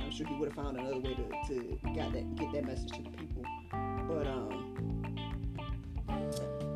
I'm 0.00 0.10
sure 0.10 0.26
he 0.26 0.34
would 0.34 0.48
have 0.48 0.56
found 0.56 0.78
another 0.78 0.98
way 0.98 1.14
to, 1.14 1.54
to 1.54 1.78
get 1.94 2.12
that 2.12 2.36
get 2.36 2.52
that 2.52 2.64
message 2.64 2.90
to 2.92 3.02
the 3.02 3.10
people. 3.10 3.42
But 4.08 4.26
um, 4.26 5.06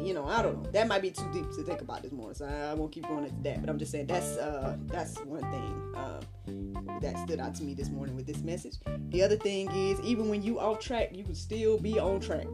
you 0.01 0.15
know, 0.15 0.27
I 0.27 0.43
don't 0.43 0.63
know. 0.63 0.71
That 0.71 0.89
might 0.89 1.03
be 1.03 1.11
too 1.11 1.29
deep 1.33 1.51
to 1.53 1.63
think 1.63 1.81
about 1.81 2.03
this 2.03 2.13
morning, 2.13 2.35
so 2.35 2.47
I, 2.47 2.75
won't 2.75 2.91
keep 2.91 3.07
going 3.07 3.25
into 3.25 3.43
that. 3.43 3.61
But 3.61 3.71
I'm 3.71 3.79
just 3.79 3.93
saying 3.93 4.07
that's 4.07 4.37
uh 4.37 4.77
that's 4.87 5.19
one 5.21 5.43
thing 5.43 5.95
um, 5.95 7.01
that 7.01 7.19
stood 7.19 7.41
out 7.41 7.55
to 7.57 7.63
me 7.63 7.75
this 7.75 7.91
morning 7.91 8.17
with 8.17 8.27
this 8.27 8.39
message. 8.39 8.77
The 9.11 9.23
other 9.23 9.37
thing 9.37 9.71
is, 9.71 10.01
even 10.01 10.29
when 10.29 10.43
you 10.43 10.59
off 10.59 10.81
track, 10.81 11.11
you 11.13 11.25
can 11.25 11.35
still 11.35 11.79
be 11.79 11.99
on 11.99 12.21
track. 12.21 12.47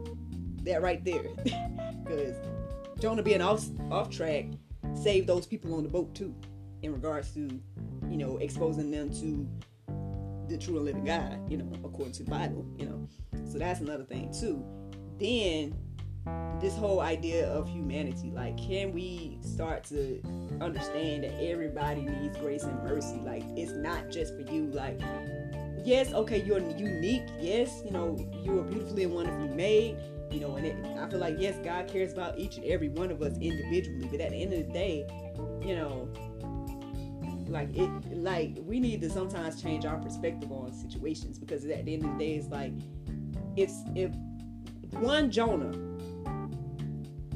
That 0.63 0.81
right 0.81 1.03
there, 1.05 1.23
because 2.03 2.35
Jonah 2.99 3.23
being 3.23 3.41
off 3.41 3.65
off 3.89 4.09
track 4.09 4.45
saved 4.95 5.27
those 5.27 5.45
people 5.45 5.73
on 5.75 5.83
the 5.83 5.89
boat 5.89 6.13
too 6.13 6.35
in 6.87 6.93
regards 6.93 7.31
to, 7.33 7.47
you 8.09 8.17
know, 8.17 8.37
exposing 8.37 8.89
them 8.89 9.11
to 9.11 9.47
the 10.47 10.57
true 10.57 10.77
and 10.77 10.85
living 10.85 11.03
God, 11.03 11.39
you 11.51 11.57
know, 11.57 11.71
according 11.83 12.13
to 12.13 12.23
the 12.23 12.31
Bible, 12.31 12.65
you 12.77 12.85
know. 12.85 13.07
So 13.51 13.59
that's 13.59 13.81
another 13.81 14.03
thing 14.03 14.33
too. 14.33 14.65
Then 15.19 15.75
this 16.61 16.75
whole 16.75 17.01
idea 17.01 17.47
of 17.47 17.69
humanity, 17.69 18.31
like, 18.31 18.57
can 18.57 18.93
we 18.93 19.37
start 19.41 19.83
to 19.85 20.21
understand 20.61 21.23
that 21.23 21.41
everybody 21.41 22.01
needs 22.01 22.37
grace 22.37 22.63
and 22.63 22.81
mercy? 22.83 23.19
Like, 23.23 23.43
it's 23.55 23.73
not 23.73 24.09
just 24.09 24.33
for 24.35 24.41
you. 24.51 24.67
Like, 24.67 24.99
yes, 25.83 26.13
okay, 26.13 26.41
you're 26.41 26.59
unique. 26.59 27.27
Yes, 27.39 27.81
you 27.85 27.91
know, 27.91 28.17
you 28.43 28.59
are 28.59 28.63
beautifully 28.63 29.03
and 29.03 29.13
wonderfully 29.13 29.49
made. 29.49 29.97
You 30.31 30.41
know, 30.41 30.55
and 30.57 30.65
it, 30.65 30.75
I 30.99 31.09
feel 31.09 31.19
like 31.19 31.35
yes, 31.39 31.55
God 31.63 31.87
cares 31.87 32.11
about 32.11 32.37
each 32.37 32.57
and 32.57 32.65
every 32.65 32.89
one 32.89 33.11
of 33.11 33.21
us 33.21 33.37
individually. 33.39 34.09
But 34.11 34.19
at 34.19 34.31
the 34.31 34.41
end 34.41 34.53
of 34.53 34.67
the 34.67 34.73
day, 34.73 35.07
you 35.65 35.75
know, 35.75 36.09
like 37.49 37.69
it 37.75 37.89
like 38.17 38.57
we 38.61 38.79
need 38.79 39.01
to 39.01 39.09
sometimes 39.09 39.61
change 39.61 39.85
our 39.85 39.97
perspective 39.97 40.51
on 40.51 40.73
situations 40.73 41.37
because 41.37 41.65
at 41.65 41.85
the 41.85 41.93
end 41.93 42.03
of 42.03 42.11
the 42.11 42.17
day 42.17 42.35
it's 42.35 42.47
like 42.47 42.73
it's 43.55 43.83
if 43.95 44.11
one 44.99 45.31
jonah 45.31 45.73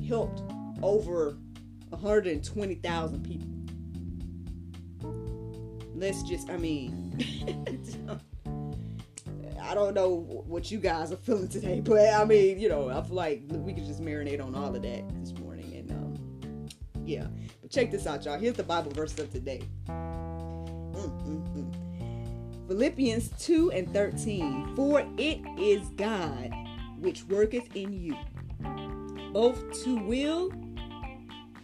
helped 0.07 0.41
over 0.81 1.37
120,000 1.89 3.23
people 3.23 3.47
let's 5.95 6.23
just 6.23 6.49
i 6.49 6.57
mean 6.57 7.15
i 9.61 9.73
don't 9.73 9.93
know 9.93 10.15
what 10.47 10.71
you 10.71 10.79
guys 10.79 11.11
are 11.11 11.17
feeling 11.17 11.47
today 11.47 11.79
but 11.79 12.13
i 12.13 12.25
mean 12.25 12.59
you 12.59 12.67
know 12.67 12.89
i 12.89 13.01
feel 13.01 13.15
like 13.15 13.43
we 13.49 13.73
could 13.73 13.85
just 13.85 14.01
marinate 14.01 14.43
on 14.43 14.55
all 14.55 14.75
of 14.75 14.81
that 14.81 15.03
this 15.19 15.37
morning 15.39 15.73
and 15.75 15.91
um 15.91 16.67
yeah 17.05 17.27
check 17.71 17.89
this 17.89 18.05
out, 18.05 18.25
y'all. 18.25 18.37
Here's 18.37 18.55
the 18.55 18.63
Bible 18.63 18.91
verse 18.91 19.17
of 19.17 19.31
today. 19.31 19.61
Mm-mm-mm. 19.87 21.73
Philippians 22.67 23.29
2 23.39 23.71
and 23.71 23.91
13. 23.93 24.75
For 24.75 25.05
it 25.17 25.39
is 25.57 25.87
God 25.95 26.53
which 26.99 27.23
worketh 27.25 27.75
in 27.75 27.93
you, 27.93 28.15
both 29.33 29.83
to 29.83 29.95
will 29.97 30.51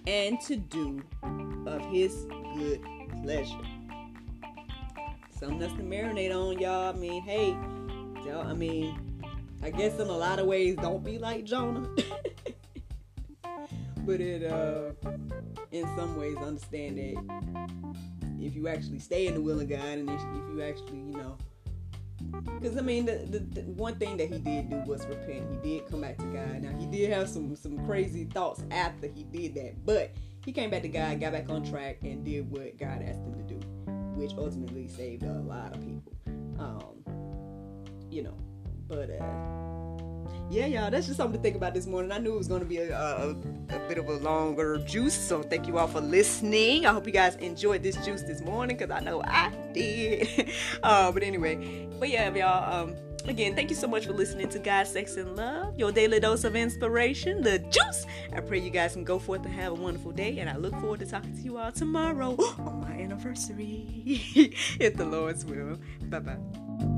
and 0.07 0.39
to 0.41 0.55
do 0.55 1.03
of 1.67 1.85
his 1.91 2.25
good 2.55 2.81
pleasure. 3.21 3.53
Something 5.37 5.61
else 5.61 5.73
to 5.73 5.83
marinate 5.83 6.33
on, 6.33 6.57
y'all. 6.57 6.95
I 6.95 6.97
mean, 6.97 7.21
hey, 7.21 7.49
y'all, 8.25 8.47
I 8.47 8.53
mean, 8.53 9.21
I 9.61 9.69
guess 9.69 9.99
in 9.99 10.07
a 10.07 10.17
lot 10.17 10.39
of 10.39 10.47
ways, 10.47 10.77
don't 10.77 11.03
be 11.03 11.19
like 11.19 11.43
Jonah. 11.43 11.87
but 14.05 14.21
it, 14.21 14.51
uh, 14.51 14.93
in 15.71 15.85
some 15.95 16.17
ways 16.17 16.37
understand 16.37 16.97
that 16.97 17.15
if 18.39 18.55
you 18.55 18.67
actually 18.67 18.99
stay 18.99 19.27
in 19.27 19.33
the 19.33 19.41
will 19.41 19.59
of 19.59 19.69
God 19.69 19.79
and 19.79 20.09
if, 20.09 20.21
you 20.21 20.61
actually, 20.61 20.99
you 20.99 21.13
know, 21.13 21.37
because 22.59 22.77
I 22.77 22.81
mean, 22.81 23.05
the, 23.05 23.17
the, 23.29 23.39
the, 23.39 23.61
one 23.61 23.95
thing 23.95 24.17
that 24.17 24.31
he 24.31 24.39
did 24.39 24.69
do 24.69 24.77
was 24.85 25.05
repent. 25.05 25.45
He 25.51 25.69
did 25.69 25.89
come 25.89 26.01
back 26.01 26.17
to 26.17 26.25
God. 26.25 26.61
Now 26.63 26.77
he 26.77 26.85
did 26.87 27.11
have 27.11 27.29
some 27.29 27.55
some 27.55 27.85
crazy 27.85 28.25
thoughts 28.25 28.63
after 28.71 29.07
he 29.07 29.23
did 29.23 29.53
that, 29.55 29.85
but 29.85 30.11
he 30.43 30.51
came 30.51 30.69
back 30.69 30.81
to 30.81 30.87
God, 30.87 31.19
got 31.19 31.33
back 31.33 31.49
on 31.49 31.63
track, 31.63 31.97
and 32.01 32.23
did 32.23 32.49
what 32.49 32.77
God 32.77 33.03
asked 33.03 33.19
him 33.19 33.35
to 33.35 33.53
do, 33.53 33.59
which 34.15 34.31
ultimately 34.37 34.87
saved 34.87 35.23
a 35.23 35.33
lot 35.33 35.75
of 35.75 35.81
people. 35.81 36.13
Um, 36.57 37.03
you 38.09 38.23
know, 38.23 38.37
but 38.87 39.09
uh, 39.11 39.76
yeah, 40.49 40.65
y'all, 40.65 40.89
that's 40.89 41.07
just 41.07 41.17
something 41.17 41.37
to 41.37 41.43
think 41.43 41.55
about 41.55 41.73
this 41.73 41.85
morning. 41.85 42.11
I 42.11 42.19
knew 42.19 42.33
it 42.33 42.37
was 42.37 42.47
going 42.47 42.61
to 42.61 42.67
be 42.67 42.77
a, 42.77 42.97
a, 42.97 43.31
a, 43.31 43.79
bit 43.87 43.97
of 43.97 44.07
a 44.07 44.13
longer 44.13 44.77
juice, 44.77 45.13
so 45.13 45.43
thank 45.43 45.67
you 45.67 45.77
all 45.77 45.87
for 45.87 45.99
listening. 45.99 46.85
I 46.85 46.93
hope 46.93 47.05
you 47.05 47.11
guys 47.11 47.35
enjoyed 47.35 47.83
this 47.83 47.97
juice 48.05 48.21
this 48.21 48.41
morning 48.41 48.77
because 48.77 48.91
I 48.91 49.01
know 49.01 49.21
I 49.23 49.51
did. 49.73 50.51
uh, 50.83 51.11
but 51.11 51.23
anyway, 51.23 51.87
but 51.99 52.09
yeah, 52.09 52.33
y'all. 52.33 52.83
Um, 52.83 52.95
again, 53.27 53.55
thank 53.55 53.69
you 53.69 53.75
so 53.75 53.87
much 53.87 54.05
for 54.05 54.13
listening 54.13 54.47
to 54.49 54.59
God, 54.59 54.87
Sex, 54.87 55.17
and 55.17 55.35
Love, 55.35 55.77
your 55.77 55.91
daily 55.91 56.19
dose 56.19 56.45
of 56.45 56.55
inspiration, 56.55 57.41
the 57.41 57.59
juice. 57.59 58.05
I 58.33 58.39
pray 58.39 58.59
you 58.59 58.69
guys 58.69 58.93
can 58.93 59.03
go 59.03 59.19
forth 59.19 59.43
and 59.43 59.53
have 59.53 59.73
a 59.73 59.75
wonderful 59.75 60.11
day, 60.11 60.39
and 60.39 60.49
I 60.49 60.55
look 60.55 60.73
forward 60.79 60.99
to 60.99 61.05
talking 61.05 61.35
to 61.35 61.41
you 61.41 61.57
all 61.57 61.71
tomorrow 61.71 62.35
on 62.59 62.81
my 62.81 62.91
anniversary, 62.91 63.85
if 64.79 64.95
the 64.95 65.05
Lord's 65.05 65.45
will. 65.45 65.77
Bye 66.03 66.19
bye. 66.19 66.96